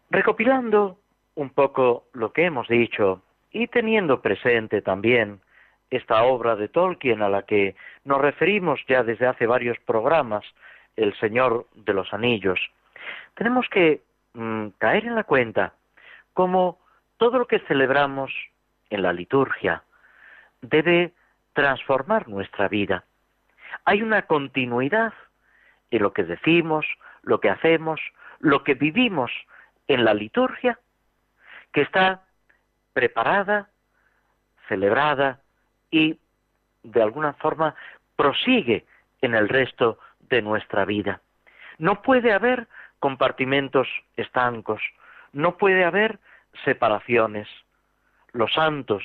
Recopilando 0.09 1.01
un 1.35 1.51
poco 1.51 2.05
lo 2.13 2.33
que 2.33 2.45
hemos 2.45 2.69
dicho 2.69 3.23
y 3.51 3.67
teniendo 3.67 4.23
presente 4.23 4.83
también 4.83 5.41
esta 5.91 6.23
obra 6.23 6.55
de 6.55 6.69
Tolkien 6.69 7.21
a 7.21 7.29
la 7.29 7.43
que 7.43 7.75
nos 8.05 8.21
referimos 8.21 8.79
ya 8.87 9.03
desde 9.03 9.27
hace 9.27 9.47
varios 9.47 9.79
programas, 9.85 10.45
El 10.95 11.13
Señor 11.19 11.67
de 11.75 11.93
los 11.93 12.15
Anillos, 12.15 12.61
tenemos 13.35 13.67
que 13.69 14.01
mm, 14.35 14.69
caer 14.79 15.07
en 15.07 15.17
la 15.17 15.25
cuenta 15.25 15.75
como 16.35 16.79
todo 17.17 17.41
lo 17.41 17.47
que 17.47 17.59
celebramos 17.67 18.31
en 18.91 19.03
la 19.03 19.13
liturgia 19.13 19.83
debe 20.61 21.13
transformar 21.53 22.29
nuestra 22.29 22.69
vida. 22.69 23.05
Hay 23.85 24.03
una 24.03 24.23
continuidad 24.23 25.13
en 25.91 26.03
lo 26.03 26.13
que 26.13 26.25
decimos, 26.25 26.87
lo 27.23 27.41
que 27.41 27.51
hacemos, 27.51 28.01
lo 28.39 28.63
que 28.65 28.75
vivimos 28.75 29.31
en 29.89 30.05
la 30.05 30.15
liturgia, 30.15 30.79
que 31.73 31.83
está 31.83 32.23
preparada, 32.93 33.69
celebrada 34.69 35.41
y 35.91 36.19
de 36.83 37.03
alguna 37.03 37.33
forma 37.35 37.75
prosigue 38.17 38.85
en 39.21 39.35
el 39.35 39.49
resto 39.49 39.99
de 40.21 40.43
nuestra 40.43 40.85
vida. 40.85 41.21
No 41.79 42.03
puede 42.03 42.33
haber 42.33 42.69
compartimentos 42.99 43.89
estancos, 44.17 44.81
no 45.33 45.57
puede 45.57 45.85
haber 45.85 46.19
separaciones 46.65 47.49
los 48.33 48.53
santos 48.53 49.03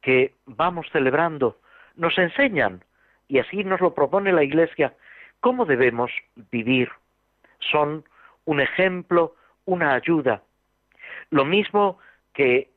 que 0.00 0.34
vamos 0.46 0.86
celebrando 0.92 1.58
nos 1.96 2.16
enseñan, 2.18 2.82
y 3.28 3.38
así 3.38 3.64
nos 3.64 3.80
lo 3.80 3.94
propone 3.94 4.32
la 4.32 4.42
Iglesia, 4.42 4.94
cómo 5.40 5.64
debemos 5.66 6.10
vivir. 6.50 6.90
Son 7.58 8.04
un 8.44 8.60
ejemplo, 8.60 9.34
una 9.66 9.94
ayuda. 9.94 10.42
Lo 11.30 11.44
mismo 11.44 11.98
que 12.32 12.70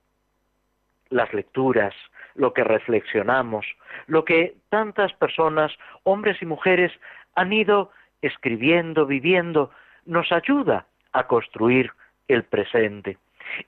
las 1.10 1.34
lecturas, 1.34 1.94
lo 2.36 2.54
que 2.54 2.64
reflexionamos, 2.64 3.66
lo 4.08 4.26
que 4.26 4.56
tantas 4.70 5.14
personas, 5.14 5.72
hombres 6.04 6.42
y 6.42 6.46
mujeres, 6.46 6.92
han 7.36 7.54
ido 7.54 7.92
escribiendo, 8.22 9.06
viviendo, 9.06 9.72
nos 10.06 10.32
ayuda 10.32 10.86
a 11.14 11.28
construir 11.28 11.92
el 12.28 12.44
presente. 12.44 13.18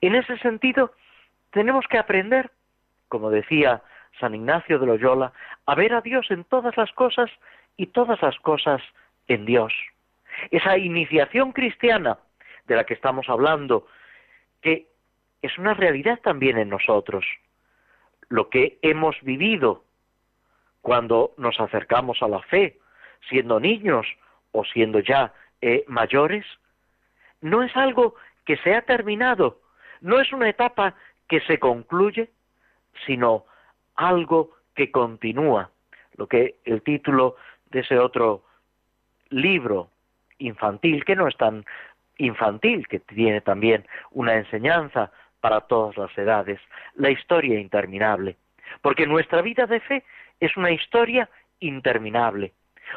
En 0.00 0.14
ese 0.14 0.38
sentido, 0.38 0.92
tenemos 1.56 1.86
que 1.88 1.96
aprender, 1.96 2.50
como 3.08 3.30
decía 3.30 3.82
San 4.20 4.34
Ignacio 4.34 4.78
de 4.78 4.84
Loyola, 4.84 5.32
a 5.64 5.74
ver 5.74 5.94
a 5.94 6.02
Dios 6.02 6.30
en 6.30 6.44
todas 6.44 6.76
las 6.76 6.92
cosas 6.92 7.30
y 7.78 7.86
todas 7.86 8.20
las 8.20 8.38
cosas 8.40 8.82
en 9.26 9.46
Dios. 9.46 9.72
Esa 10.50 10.76
iniciación 10.76 11.52
cristiana 11.52 12.18
de 12.66 12.76
la 12.76 12.84
que 12.84 12.92
estamos 12.92 13.30
hablando, 13.30 13.86
que 14.60 14.88
es 15.40 15.56
una 15.56 15.72
realidad 15.72 16.20
también 16.22 16.58
en 16.58 16.68
nosotros, 16.68 17.24
lo 18.28 18.50
que 18.50 18.78
hemos 18.82 19.16
vivido 19.22 19.82
cuando 20.82 21.32
nos 21.38 21.58
acercamos 21.58 22.20
a 22.20 22.28
la 22.28 22.42
fe, 22.42 22.78
siendo 23.30 23.60
niños 23.60 24.06
o 24.52 24.62
siendo 24.66 24.98
ya 25.00 25.32
eh, 25.62 25.86
mayores, 25.88 26.44
no 27.40 27.62
es 27.62 27.74
algo 27.78 28.14
que 28.44 28.58
se 28.58 28.74
ha 28.74 28.82
terminado, 28.82 29.62
no 30.02 30.20
es 30.20 30.30
una 30.34 30.50
etapa 30.50 30.94
que 31.28 31.40
se 31.40 31.58
concluye, 31.58 32.30
sino 33.06 33.44
algo 33.94 34.52
que 34.74 34.90
continúa, 34.90 35.70
lo 36.16 36.26
que 36.26 36.56
el 36.64 36.82
título 36.82 37.36
de 37.70 37.80
ese 37.80 37.98
otro 37.98 38.44
libro 39.30 39.90
infantil, 40.38 41.04
que 41.04 41.16
no 41.16 41.28
es 41.28 41.36
tan 41.36 41.64
infantil, 42.18 42.86
que 42.86 43.00
tiene 43.00 43.40
también 43.40 43.86
una 44.12 44.34
enseñanza 44.34 45.10
para 45.40 45.62
todas 45.62 45.96
las 45.96 46.16
edades, 46.16 46.60
la 46.94 47.10
historia 47.10 47.58
interminable. 47.58 48.36
Porque 48.82 49.06
nuestra 49.06 49.42
vida 49.42 49.66
de 49.66 49.80
fe 49.80 50.04
es 50.40 50.56
una 50.56 50.70
historia 50.70 51.28
interminable. 51.60 52.52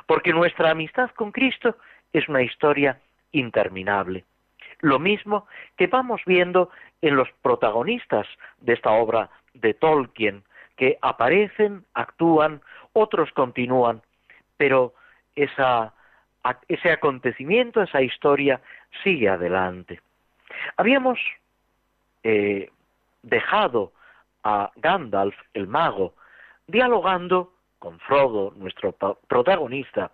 Porque 0.05 0.33
nuestra 0.33 0.71
amistad 0.71 1.09
con 1.11 1.31
Cristo 1.31 1.77
es 2.13 2.27
una 2.27 2.41
historia 2.41 2.99
interminable. 3.31 4.25
Lo 4.81 4.99
mismo 4.99 5.47
que 5.77 5.87
vamos 5.87 6.21
viendo 6.25 6.69
en 7.01 7.15
los 7.15 7.29
protagonistas 7.41 8.27
de 8.61 8.73
esta 8.73 8.91
obra 8.91 9.29
de 9.53 9.73
Tolkien, 9.73 10.43
que 10.77 10.97
aparecen, 11.01 11.85
actúan, 11.93 12.61
otros 12.93 13.31
continúan, 13.33 14.01
pero 14.57 14.93
ese 15.35 16.91
acontecimiento, 16.91 17.81
esa 17.81 18.01
historia 18.01 18.61
sigue 19.03 19.29
adelante. 19.29 20.01
Habíamos 20.77 21.19
eh, 22.23 22.69
dejado 23.23 23.91
a 24.43 24.71
Gandalf, 24.77 25.35
el 25.53 25.67
mago, 25.67 26.13
dialogando 26.67 27.53
con 27.77 27.99
Frodo, 27.99 28.53
nuestro 28.55 28.93
protagonista, 29.27 30.11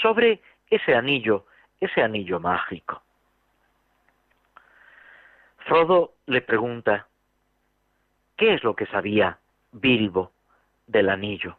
sobre 0.00 0.40
ese 0.70 0.94
anillo, 0.94 1.46
ese 1.80 2.02
anillo 2.02 2.40
mágico. 2.40 3.02
Frodo 5.66 6.14
le 6.26 6.40
pregunta, 6.40 7.06
¿qué 8.36 8.54
es 8.54 8.64
lo 8.64 8.74
que 8.74 8.86
sabía 8.86 9.38
Bilbo 9.72 10.32
del 10.86 11.08
anillo? 11.08 11.56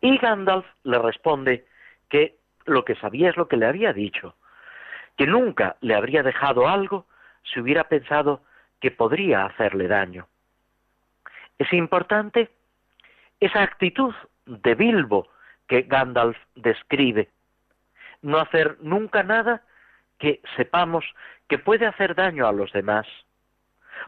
Y 0.00 0.16
Gandalf 0.18 0.66
le 0.84 0.98
responde 0.98 1.66
que 2.08 2.36
lo 2.64 2.84
que 2.84 2.94
sabía 2.96 3.30
es 3.30 3.36
lo 3.36 3.48
que 3.48 3.56
le 3.56 3.66
había 3.66 3.92
dicho, 3.92 4.34
que 5.16 5.26
nunca 5.26 5.76
le 5.80 5.94
habría 5.94 6.22
dejado 6.22 6.68
algo 6.68 7.06
si 7.42 7.60
hubiera 7.60 7.84
pensado 7.84 8.42
que 8.80 8.90
podría 8.90 9.44
hacerle 9.44 9.88
daño. 9.88 10.26
Es 11.58 11.72
importante 11.72 12.50
esa 13.40 13.62
actitud 13.62 14.14
de 14.46 14.74
Bilbo 14.74 15.28
que 15.66 15.82
Gandalf 15.82 16.38
describe. 16.54 17.28
No 18.22 18.38
hacer 18.38 18.78
nunca 18.80 19.22
nada 19.22 19.62
que 20.18 20.40
sepamos 20.56 21.04
que 21.48 21.58
puede 21.58 21.86
hacer 21.86 22.14
daño 22.14 22.46
a 22.46 22.52
los 22.52 22.72
demás. 22.72 23.06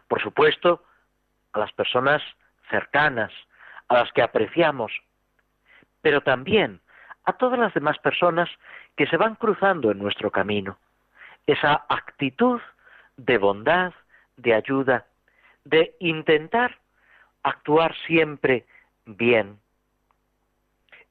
Por 0.07 0.21
supuesto, 0.21 0.83
a 1.53 1.59
las 1.59 1.71
personas 1.73 2.21
cercanas, 2.69 3.31
a 3.87 3.95
las 3.95 4.11
que 4.13 4.21
apreciamos, 4.21 4.91
pero 6.01 6.21
también 6.21 6.81
a 7.25 7.33
todas 7.33 7.59
las 7.59 7.73
demás 7.73 7.97
personas 7.99 8.49
que 8.95 9.07
se 9.07 9.17
van 9.17 9.35
cruzando 9.35 9.91
en 9.91 9.99
nuestro 9.99 10.31
camino. 10.31 10.77
Esa 11.47 11.85
actitud 11.89 12.61
de 13.17 13.37
bondad, 13.37 13.93
de 14.37 14.53
ayuda, 14.53 15.05
de 15.63 15.95
intentar 15.99 16.77
actuar 17.43 17.95
siempre 18.07 18.65
bien. 19.05 19.59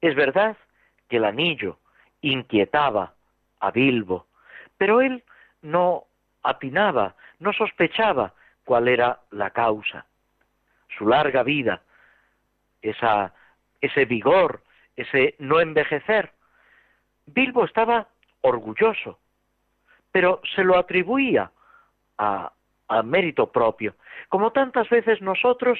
Es 0.01 0.15
verdad 0.15 0.57
que 1.09 1.19
el 1.19 1.25
anillo 1.25 1.79
inquietaba 2.23 3.15
a 3.61 3.71
Bilbo, 3.71 4.27
pero 4.81 5.03
él 5.03 5.23
no 5.61 6.07
atinaba, 6.43 7.15
no 7.39 7.53
sospechaba 7.53 8.33
cuál 8.65 8.89
era 8.89 9.21
la 9.31 9.51
causa. 9.51 10.07
Su 10.97 11.07
larga 11.07 11.43
vida, 11.43 11.83
ese 12.81 14.05
vigor, 14.07 14.63
ese 14.97 15.35
no 15.39 15.61
envejecer. 15.61 16.33
Bilbo 17.27 17.67
estaba 17.67 18.09
orgulloso, 18.41 19.19
pero 20.13 20.41
se 20.55 20.65
lo 20.65 20.79
atribuía 20.79 21.51
a, 22.17 22.51
a 22.89 23.03
mérito 23.03 23.53
propio, 23.53 23.97
como 24.31 24.51
tantas 24.51 24.89
veces 24.89 25.21
nosotros 25.21 25.79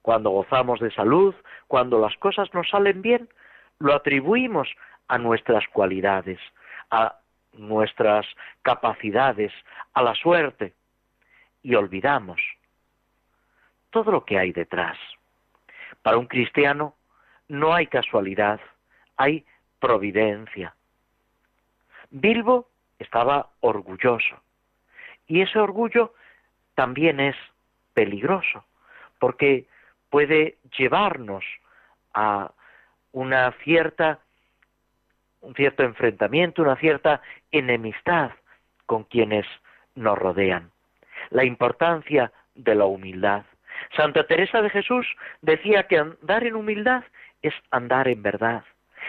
cuando 0.00 0.30
gozamos 0.30 0.80
de 0.80 0.90
salud, 0.92 1.34
cuando 1.68 1.98
las 1.98 2.16
cosas 2.16 2.48
nos 2.54 2.70
salen 2.70 3.02
bien, 3.02 3.28
lo 3.80 3.94
atribuimos 3.94 4.66
a 5.08 5.18
nuestras 5.18 5.68
cualidades, 5.68 6.40
a 6.90 7.18
nuestras 7.56 8.26
capacidades, 8.62 9.52
a 9.92 10.02
la 10.02 10.14
suerte, 10.14 10.74
y 11.62 11.74
olvidamos 11.74 12.40
todo 13.90 14.10
lo 14.10 14.24
que 14.24 14.38
hay 14.38 14.52
detrás. 14.52 14.98
Para 16.02 16.18
un 16.18 16.26
cristiano 16.26 16.94
no 17.48 17.72
hay 17.72 17.86
casualidad, 17.86 18.60
hay 19.16 19.44
providencia. 19.78 20.74
Bilbo 22.10 22.68
estaba 22.98 23.50
orgulloso, 23.60 24.40
y 25.26 25.40
ese 25.40 25.58
orgullo 25.58 26.14
también 26.74 27.20
es 27.20 27.36
peligroso, 27.92 28.64
porque 29.18 29.66
puede 30.10 30.58
llevarnos 30.76 31.44
a 32.12 32.52
una 33.12 33.52
cierta 33.62 34.18
un 35.44 35.54
cierto 35.54 35.82
enfrentamiento, 35.82 36.62
una 36.62 36.76
cierta 36.76 37.20
enemistad 37.52 38.32
con 38.86 39.04
quienes 39.04 39.46
nos 39.94 40.18
rodean. 40.18 40.70
La 41.30 41.44
importancia 41.44 42.32
de 42.54 42.74
la 42.74 42.86
humildad. 42.86 43.44
Santa 43.96 44.26
Teresa 44.26 44.62
de 44.62 44.70
Jesús 44.70 45.06
decía 45.42 45.86
que 45.86 45.98
andar 45.98 46.44
en 46.44 46.54
humildad 46.56 47.04
es 47.42 47.54
andar 47.70 48.08
en 48.08 48.22
verdad, 48.22 48.64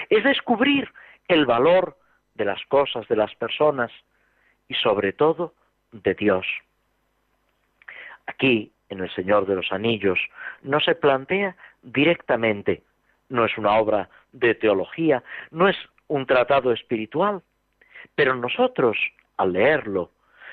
es 0.10 0.24
descubrir 0.24 0.92
el 1.28 1.46
valor 1.46 1.98
de 2.34 2.46
las 2.46 2.64
cosas, 2.66 3.08
de 3.08 3.16
las 3.16 3.34
personas 3.36 3.92
y 4.68 4.74
sobre 4.76 5.14
todo 5.14 5.54
de 5.92 6.14
Dios. 6.16 6.46
Aquí 8.26 8.72
en 8.90 9.00
El 9.00 9.10
Señor 9.12 9.46
de 9.46 9.56
los 9.56 9.72
Anillos 9.72 10.20
no 10.62 10.80
se 10.80 10.96
plantea 10.96 11.56
directamente, 11.82 12.84
no 13.30 13.46
es 13.46 13.58
una 13.58 13.78
obra 13.78 14.10
de 14.34 14.54
teología, 14.56 15.24
no 15.52 15.70
es 15.70 15.78
un 16.08 16.26
tratado 16.26 16.72
espiritual, 16.72 17.42
pero 18.16 18.36
nosotros, 18.36 18.98
al 19.38 19.54
leerlo, 19.54 20.12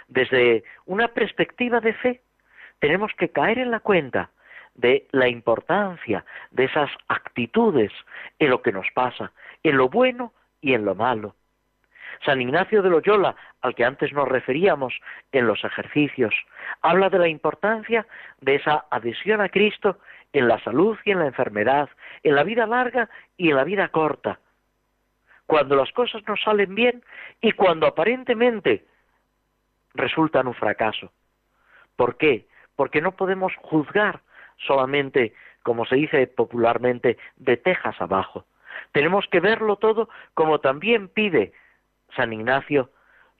desde 0.08 0.64
una 0.86 1.08
perspectiva 1.08 1.80
de 1.80 1.94
fe, 1.94 2.22
tenemos 2.78 3.12
que 3.16 3.30
caer 3.30 3.58
en 3.58 3.70
la 3.70 3.80
cuenta 3.80 4.30
de 4.74 5.06
la 5.12 5.28
importancia 5.28 6.24
de 6.50 6.64
esas 6.64 6.90
actitudes 7.08 7.92
en 8.38 8.50
lo 8.50 8.62
que 8.62 8.72
nos 8.72 8.86
pasa, 8.94 9.32
en 9.62 9.76
lo 9.76 9.88
bueno 9.88 10.32
y 10.60 10.74
en 10.74 10.84
lo 10.84 10.94
malo, 10.94 11.34
San 12.24 12.40
Ignacio 12.40 12.82
de 12.82 12.90
Loyola, 12.90 13.34
al 13.62 13.74
que 13.74 13.84
antes 13.84 14.12
nos 14.12 14.28
referíamos 14.28 14.94
en 15.32 15.46
los 15.46 15.64
ejercicios, 15.64 16.34
habla 16.80 17.10
de 17.10 17.18
la 17.18 17.28
importancia 17.28 18.06
de 18.40 18.56
esa 18.56 18.86
adhesión 18.90 19.40
a 19.40 19.48
Cristo 19.48 19.98
en 20.32 20.48
la 20.48 20.60
salud 20.60 20.96
y 21.04 21.10
en 21.10 21.18
la 21.18 21.26
enfermedad, 21.26 21.88
en 22.22 22.34
la 22.34 22.44
vida 22.44 22.66
larga 22.66 23.08
y 23.36 23.50
en 23.50 23.56
la 23.56 23.64
vida 23.64 23.88
corta. 23.88 24.38
Cuando 25.52 25.76
las 25.76 25.92
cosas 25.92 26.22
no 26.26 26.34
salen 26.38 26.74
bien 26.74 27.04
y 27.42 27.52
cuando 27.52 27.86
aparentemente 27.86 28.86
resultan 29.92 30.46
un 30.46 30.54
fracaso. 30.54 31.12
¿Por 31.94 32.16
qué? 32.16 32.46
Porque 32.74 33.02
no 33.02 33.12
podemos 33.12 33.52
juzgar 33.56 34.22
solamente, 34.56 35.34
como 35.62 35.84
se 35.84 35.96
dice 35.96 36.26
popularmente, 36.26 37.18
de 37.36 37.58
tejas 37.58 38.00
abajo. 38.00 38.46
Tenemos 38.92 39.26
que 39.30 39.40
verlo 39.40 39.76
todo 39.76 40.08
como 40.32 40.60
también 40.60 41.08
pide 41.08 41.52
San 42.16 42.32
Ignacio, 42.32 42.88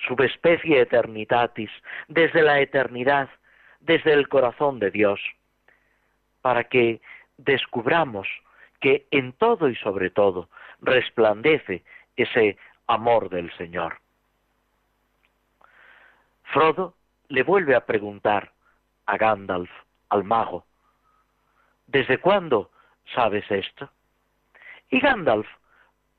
subespecie 0.06 0.82
eternitatis, 0.82 1.70
desde 2.08 2.42
la 2.42 2.60
eternidad, 2.60 3.30
desde 3.80 4.12
el 4.12 4.28
corazón 4.28 4.80
de 4.80 4.90
Dios, 4.90 5.18
para 6.42 6.64
que 6.64 7.00
descubramos 7.38 8.28
que 8.82 9.06
en 9.12 9.32
todo 9.32 9.70
y 9.70 9.76
sobre 9.76 10.10
todo 10.10 10.50
resplandece 10.82 11.84
ese 12.16 12.56
amor 12.86 13.28
del 13.30 13.52
Señor. 13.56 13.98
Frodo 16.44 16.94
le 17.28 17.42
vuelve 17.42 17.74
a 17.74 17.86
preguntar 17.86 18.52
a 19.06 19.16
Gandalf, 19.16 19.70
al 20.10 20.24
mago, 20.24 20.66
¿desde 21.86 22.18
cuándo 22.18 22.70
sabes 23.14 23.50
esto? 23.50 23.90
Y 24.90 25.00
Gandalf, 25.00 25.48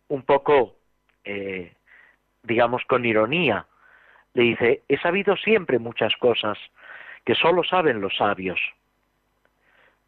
un 0.07 0.23
poco 0.23 0.75
eh, 1.23 1.73
digamos 2.43 2.83
con 2.85 3.05
ironía, 3.05 3.65
le 4.33 4.43
dice, 4.43 4.83
he 4.87 4.97
sabido 4.97 5.35
siempre 5.37 5.79
muchas 5.79 6.15
cosas 6.17 6.57
que 7.25 7.35
solo 7.35 7.63
saben 7.63 8.01
los 8.01 8.15
sabios, 8.17 8.59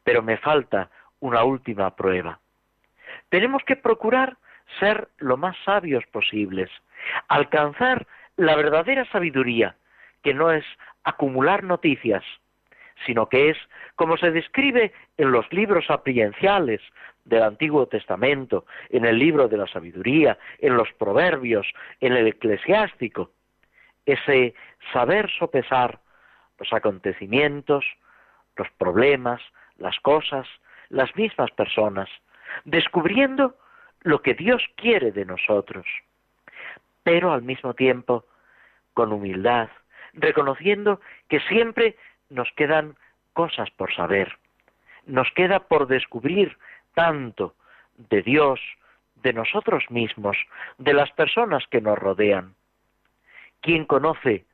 pero 0.03 0.21
me 0.21 0.37
falta 0.37 0.89
una 1.21 1.43
última 1.43 1.95
prueba. 1.95 2.39
Tenemos 3.29 3.63
que 3.63 3.77
procurar 3.77 4.37
ser 4.79 5.09
lo 5.17 5.37
más 5.37 5.55
sabios 5.63 6.03
posibles, 6.11 6.69
alcanzar 7.27 8.07
la 8.37 8.55
verdadera 8.55 9.05
sabiduría, 9.11 9.75
que 10.23 10.33
no 10.33 10.51
es 10.51 10.65
acumular 11.03 11.63
noticias, 11.63 12.23
sino 13.05 13.27
que 13.27 13.49
es, 13.49 13.57
como 13.95 14.17
se 14.17 14.31
describe 14.31 14.93
en 15.17 15.31
los 15.31 15.51
libros 15.51 15.89
aprienciales 15.89 16.81
del 17.25 17.43
Antiguo 17.43 17.87
Testamento, 17.87 18.65
en 18.89 19.05
el 19.05 19.17
libro 19.17 19.47
de 19.47 19.57
la 19.57 19.67
sabiduría, 19.67 20.37
en 20.59 20.75
los 20.77 20.91
proverbios, 20.93 21.67
en 21.99 22.13
el 22.13 22.27
eclesiástico, 22.27 23.31
ese 24.05 24.53
saber 24.93 25.29
sopesar 25.31 25.99
los 26.59 26.71
acontecimientos, 26.71 27.85
los 28.55 28.69
problemas, 28.77 29.41
las 29.77 29.99
cosas, 29.99 30.47
las 30.89 31.13
mismas 31.15 31.51
personas, 31.51 32.09
descubriendo 32.63 33.57
lo 34.05 34.21
que 34.21 34.35
Dios 34.35 34.63
quiere 34.75 35.11
de 35.11 35.25
nosotros, 35.25 35.85
pero 37.01 37.33
al 37.33 37.41
mismo 37.41 37.73
tiempo 37.73 38.23
con 38.93 39.11
humildad, 39.11 39.67
reconociendo 40.13 41.01
que 41.27 41.39
siempre 41.41 41.97
nos 42.29 42.47
quedan 42.55 42.95
cosas 43.33 43.69
por 43.71 43.93
saber, 43.95 44.37
nos 45.07 45.27
queda 45.31 45.59
por 45.59 45.87
descubrir 45.87 46.55
tanto 46.93 47.55
de 47.97 48.21
Dios, 48.21 48.59
de 49.15 49.33
nosotros 49.33 49.83
mismos, 49.89 50.37
de 50.77 50.93
las 50.93 51.11
personas 51.13 51.65
que 51.71 51.81
nos 51.81 51.97
rodean. 51.97 52.53
¿Quién 53.61 53.85
conoce 53.85 54.45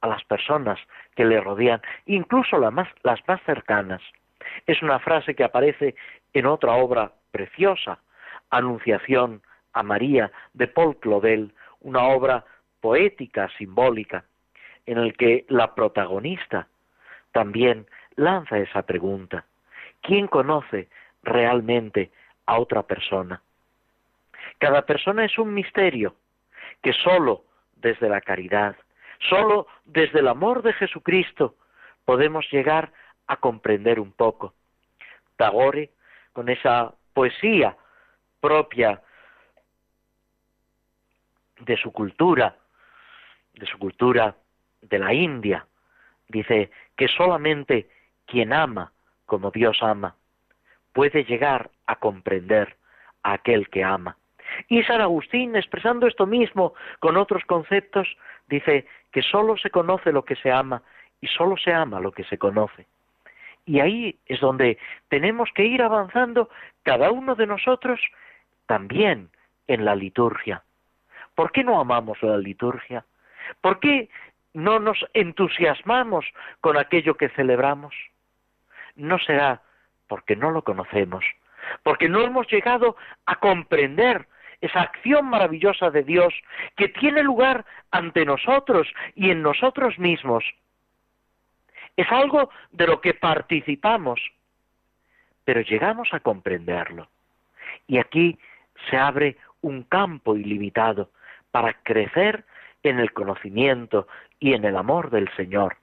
a 0.00 0.06
las 0.06 0.22
personas 0.24 0.78
que 1.16 1.24
le 1.24 1.40
rodean, 1.40 1.82
incluso 2.06 2.58
más, 2.70 2.88
las 3.02 3.18
más 3.26 3.42
cercanas? 3.42 4.00
Es 4.64 4.80
una 4.80 5.00
frase 5.00 5.34
que 5.34 5.42
aparece 5.42 5.96
en 6.32 6.46
otra 6.46 6.74
obra 6.74 7.10
preciosa, 7.36 7.98
Anunciación 8.48 9.42
a 9.74 9.82
María 9.82 10.32
de 10.54 10.68
Paul 10.68 10.96
Claudel, 10.96 11.52
una 11.80 12.04
obra 12.04 12.44
poética, 12.80 13.50
simbólica, 13.58 14.24
en 14.86 14.96
el 14.96 15.14
que 15.18 15.44
la 15.48 15.74
protagonista 15.74 16.66
también 17.32 17.86
lanza 18.14 18.56
esa 18.58 18.82
pregunta. 18.82 19.44
¿Quién 20.00 20.28
conoce 20.28 20.88
realmente 21.22 22.10
a 22.46 22.58
otra 22.58 22.84
persona? 22.84 23.42
Cada 24.58 24.86
persona 24.86 25.26
es 25.26 25.36
un 25.38 25.52
misterio 25.52 26.14
que 26.82 26.94
sólo 26.94 27.44
desde 27.74 28.08
la 28.08 28.22
caridad, 28.22 28.76
sólo 29.28 29.66
desde 29.84 30.20
el 30.20 30.28
amor 30.28 30.62
de 30.62 30.72
Jesucristo 30.72 31.56
podemos 32.06 32.46
llegar 32.50 32.92
a 33.26 33.36
comprender 33.36 34.00
un 34.00 34.12
poco. 34.12 34.54
Tagore, 35.36 35.90
con 36.32 36.48
esa 36.48 36.94
poesía 37.16 37.74
propia 38.42 39.00
de 41.60 41.76
su 41.78 41.90
cultura, 41.90 42.54
de 43.54 43.64
su 43.64 43.78
cultura 43.78 44.36
de 44.82 44.98
la 44.98 45.14
India, 45.14 45.66
dice 46.28 46.70
que 46.94 47.08
solamente 47.08 47.88
quien 48.26 48.52
ama 48.52 48.92
como 49.24 49.50
Dios 49.50 49.78
ama 49.80 50.14
puede 50.92 51.24
llegar 51.24 51.70
a 51.86 51.96
comprender 51.96 52.76
a 53.22 53.32
aquel 53.32 53.70
que 53.70 53.82
ama. 53.82 54.18
Y 54.68 54.82
San 54.82 55.00
Agustín, 55.00 55.56
expresando 55.56 56.06
esto 56.06 56.26
mismo 56.26 56.74
con 57.00 57.16
otros 57.16 57.42
conceptos, 57.46 58.06
dice 58.46 58.86
que 59.10 59.22
sólo 59.22 59.56
se 59.56 59.70
conoce 59.70 60.12
lo 60.12 60.26
que 60.26 60.36
se 60.36 60.52
ama 60.52 60.82
y 61.22 61.28
sólo 61.28 61.56
se 61.56 61.72
ama 61.72 61.98
lo 61.98 62.12
que 62.12 62.24
se 62.24 62.36
conoce. 62.36 62.86
Y 63.66 63.80
ahí 63.80 64.18
es 64.26 64.40
donde 64.40 64.78
tenemos 65.08 65.50
que 65.54 65.64
ir 65.64 65.82
avanzando 65.82 66.48
cada 66.84 67.10
uno 67.10 67.34
de 67.34 67.46
nosotros 67.46 68.00
también 68.66 69.28
en 69.66 69.84
la 69.84 69.94
liturgia. 69.96 70.62
¿Por 71.34 71.52
qué 71.52 71.64
no 71.64 71.80
amamos 71.80 72.22
la 72.22 72.38
liturgia? 72.38 73.04
¿Por 73.60 73.80
qué 73.80 74.08
no 74.54 74.78
nos 74.78 75.04
entusiasmamos 75.12 76.24
con 76.60 76.78
aquello 76.78 77.16
que 77.16 77.28
celebramos? 77.30 77.94
No 78.94 79.18
será 79.18 79.60
porque 80.06 80.36
no 80.36 80.50
lo 80.50 80.62
conocemos, 80.62 81.24
porque 81.82 82.08
no 82.08 82.22
hemos 82.22 82.46
llegado 82.48 82.96
a 83.26 83.36
comprender 83.36 84.26
esa 84.60 84.80
acción 84.80 85.26
maravillosa 85.26 85.90
de 85.90 86.02
Dios 86.02 86.32
que 86.76 86.88
tiene 86.88 87.22
lugar 87.22 87.64
ante 87.90 88.24
nosotros 88.24 88.88
y 89.14 89.30
en 89.30 89.42
nosotros 89.42 89.98
mismos. 89.98 90.44
Es 91.96 92.10
algo 92.10 92.50
de 92.72 92.86
lo 92.86 93.00
que 93.00 93.14
participamos, 93.14 94.20
pero 95.44 95.60
llegamos 95.62 96.08
a 96.12 96.20
comprenderlo. 96.20 97.08
Y 97.86 97.98
aquí 97.98 98.38
se 98.90 98.96
abre 98.96 99.36
un 99.62 99.82
campo 99.82 100.36
ilimitado 100.36 101.10
para 101.50 101.72
crecer 101.82 102.44
en 102.82 102.98
el 102.98 103.12
conocimiento 103.12 104.06
y 104.38 104.52
en 104.52 104.64
el 104.64 104.76
amor 104.76 105.10
del 105.10 105.28
Señor. 105.36 105.76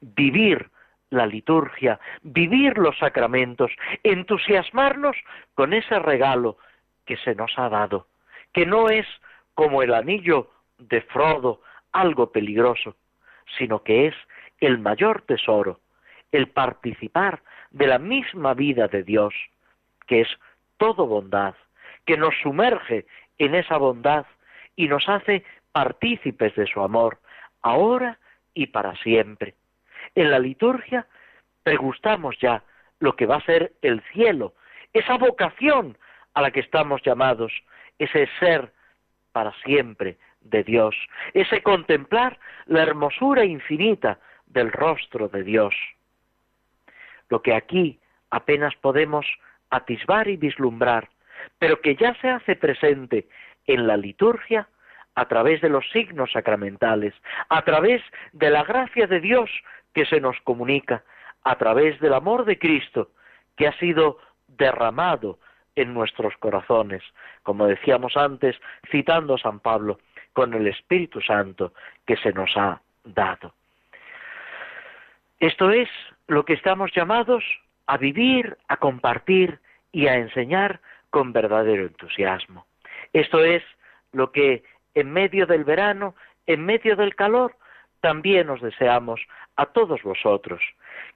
Vivir 0.00 0.70
la 1.10 1.26
liturgia, 1.26 1.98
vivir 2.22 2.78
los 2.78 2.96
sacramentos, 2.98 3.72
entusiasmarnos 4.02 5.16
con 5.54 5.72
ese 5.72 5.98
regalo 5.98 6.58
que 7.06 7.16
se 7.16 7.34
nos 7.34 7.58
ha 7.58 7.68
dado, 7.68 8.06
que 8.52 8.66
no 8.66 8.88
es 8.90 9.06
como 9.54 9.82
el 9.82 9.94
anillo 9.94 10.50
de 10.78 11.00
Frodo, 11.00 11.62
algo 11.92 12.30
peligroso, 12.30 12.94
sino 13.56 13.82
que 13.82 14.08
es 14.08 14.14
el 14.60 14.78
mayor 14.78 15.22
tesoro, 15.22 15.80
el 16.32 16.48
participar 16.48 17.42
de 17.70 17.86
la 17.86 17.98
misma 17.98 18.54
vida 18.54 18.88
de 18.88 19.02
Dios, 19.02 19.34
que 20.06 20.22
es 20.22 20.28
todo 20.76 21.06
bondad, 21.06 21.54
que 22.06 22.16
nos 22.16 22.34
sumerge 22.42 23.06
en 23.38 23.54
esa 23.54 23.76
bondad 23.76 24.26
y 24.76 24.88
nos 24.88 25.08
hace 25.08 25.44
partícipes 25.72 26.54
de 26.54 26.66
su 26.66 26.80
amor, 26.80 27.18
ahora 27.62 28.18
y 28.54 28.66
para 28.66 28.96
siempre. 28.96 29.54
En 30.14 30.30
la 30.30 30.38
liturgia 30.38 31.06
pregustamos 31.62 32.36
ya 32.40 32.62
lo 33.00 33.14
que 33.14 33.26
va 33.26 33.36
a 33.36 33.44
ser 33.44 33.72
el 33.82 34.02
cielo, 34.12 34.54
esa 34.92 35.16
vocación 35.18 35.96
a 36.34 36.42
la 36.42 36.50
que 36.50 36.60
estamos 36.60 37.02
llamados, 37.02 37.52
ese 37.98 38.28
ser 38.40 38.72
para 39.32 39.52
siempre 39.64 40.16
de 40.40 40.64
Dios, 40.64 40.96
ese 41.34 41.62
contemplar 41.62 42.38
la 42.66 42.82
hermosura 42.82 43.44
infinita 43.44 44.18
del 44.50 44.72
rostro 44.72 45.28
de 45.28 45.42
Dios. 45.42 45.74
Lo 47.28 47.42
que 47.42 47.54
aquí 47.54 47.98
apenas 48.30 48.74
podemos 48.76 49.26
atisbar 49.70 50.28
y 50.28 50.36
vislumbrar, 50.36 51.08
pero 51.58 51.80
que 51.80 51.94
ya 51.96 52.14
se 52.20 52.28
hace 52.28 52.56
presente 52.56 53.28
en 53.66 53.86
la 53.86 53.96
liturgia 53.96 54.68
a 55.14 55.26
través 55.26 55.60
de 55.60 55.68
los 55.68 55.84
signos 55.90 56.32
sacramentales, 56.32 57.14
a 57.48 57.62
través 57.62 58.02
de 58.32 58.50
la 58.50 58.64
gracia 58.64 59.06
de 59.06 59.20
Dios 59.20 59.50
que 59.92 60.06
se 60.06 60.20
nos 60.20 60.40
comunica, 60.42 61.02
a 61.44 61.56
través 61.56 61.98
del 62.00 62.14
amor 62.14 62.44
de 62.44 62.58
Cristo 62.58 63.10
que 63.56 63.66
ha 63.66 63.78
sido 63.78 64.18
derramado 64.46 65.38
en 65.74 65.92
nuestros 65.94 66.36
corazones, 66.38 67.02
como 67.42 67.66
decíamos 67.66 68.16
antes, 68.16 68.56
citando 68.90 69.34
a 69.34 69.38
San 69.38 69.60
Pablo, 69.60 69.98
con 70.32 70.54
el 70.54 70.66
Espíritu 70.68 71.20
Santo 71.20 71.72
que 72.06 72.16
se 72.16 72.32
nos 72.32 72.56
ha 72.56 72.80
dado. 73.04 73.52
Esto 75.40 75.70
es 75.70 75.88
lo 76.26 76.44
que 76.44 76.54
estamos 76.54 76.92
llamados 76.94 77.44
a 77.86 77.96
vivir, 77.96 78.56
a 78.68 78.76
compartir 78.76 79.60
y 79.92 80.06
a 80.06 80.16
enseñar 80.16 80.80
con 81.10 81.32
verdadero 81.32 81.84
entusiasmo. 81.86 82.66
Esto 83.12 83.42
es 83.42 83.62
lo 84.12 84.32
que 84.32 84.62
en 84.94 85.10
medio 85.12 85.46
del 85.46 85.64
verano, 85.64 86.14
en 86.46 86.64
medio 86.64 86.96
del 86.96 87.14
calor, 87.14 87.56
también 88.00 88.50
os 88.50 88.60
deseamos 88.60 89.20
a 89.56 89.66
todos 89.66 90.02
vosotros, 90.02 90.60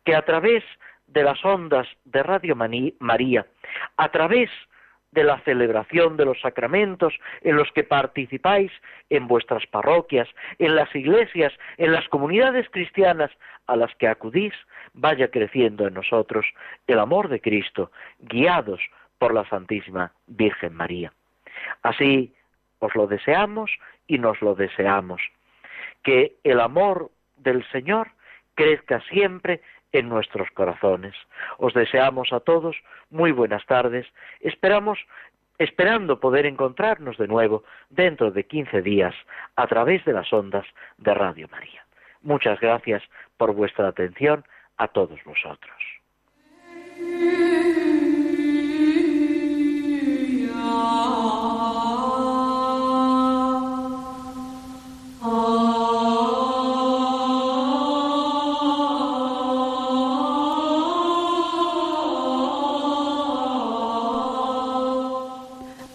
que 0.05 0.15
a 0.15 0.25
través 0.25 0.65
de 1.07 1.23
las 1.23 1.45
ondas 1.45 1.87
de 2.05 2.23
Radio 2.23 2.57
María, 2.57 3.47
a 3.97 4.09
través 4.11 4.51
de 5.13 5.25
la 5.25 5.39
celebración 5.41 6.17
de 6.17 6.25
los 6.25 6.41
sacramentos 6.41 7.15
en 7.43 7.57
los 7.57 7.71
que 7.73 7.85
participáis 7.85 8.73
en 9.11 9.29
vuestras 9.29 9.67
parroquias, 9.67 10.29
en 10.59 10.75
las 10.75 10.95
iglesias, 10.95 11.53
en 11.77 11.93
las 11.93 12.09
comunidades 12.09 12.69
cristianas 12.71 13.31
a 13.67 13.77
las 13.77 13.95
que 13.97 14.09
acudís, 14.09 14.55
vaya 14.95 15.29
creciendo 15.29 15.87
en 15.87 15.95
nosotros 15.95 16.47
el 16.87 16.99
amor 16.99 17.29
de 17.29 17.41
Cristo, 17.41 17.93
guiados 18.21 18.81
por 19.19 19.35
la 19.35 19.49
Santísima 19.49 20.13
Virgen 20.27 20.75
María. 20.75 21.13
Así 21.83 22.35
os 22.81 22.95
lo 22.95 23.07
deseamos 23.07 23.71
y 24.07 24.19
nos 24.19 24.41
lo 24.41 24.55
deseamos. 24.55 25.21
Que 26.03 26.37
el 26.43 26.59
amor 26.59 27.11
del 27.37 27.65
Señor 27.71 28.09
crezca 28.55 29.01
siempre 29.11 29.61
en 29.93 30.09
nuestros 30.09 30.51
corazones. 30.51 31.15
Os 31.59 31.75
deseamos 31.75 32.33
a 32.33 32.41
todos 32.41 32.77
muy 33.11 33.33
buenas 33.33 33.65
tardes. 33.67 34.07
Esperamos 34.41 34.99
esperando 35.59 36.19
poder 36.19 36.47
encontrarnos 36.47 37.17
de 37.19 37.29
nuevo 37.29 37.63
dentro 37.91 38.31
de 38.31 38.45
15 38.45 38.83
días 38.83 39.15
a 39.57 39.67
través 39.67 40.05
de 40.05 40.13
las 40.13 40.33
ondas 40.33 40.67
de 40.99 41.15
Radio 41.15 41.49
María. 41.51 41.85
Muchas 42.23 42.59
gracias 42.61 43.03
por 43.37 43.55
vuestra 43.55 43.89
atención 43.89 44.45
a 44.77 44.89
todos 44.89 45.23
vosotros. 45.25 45.92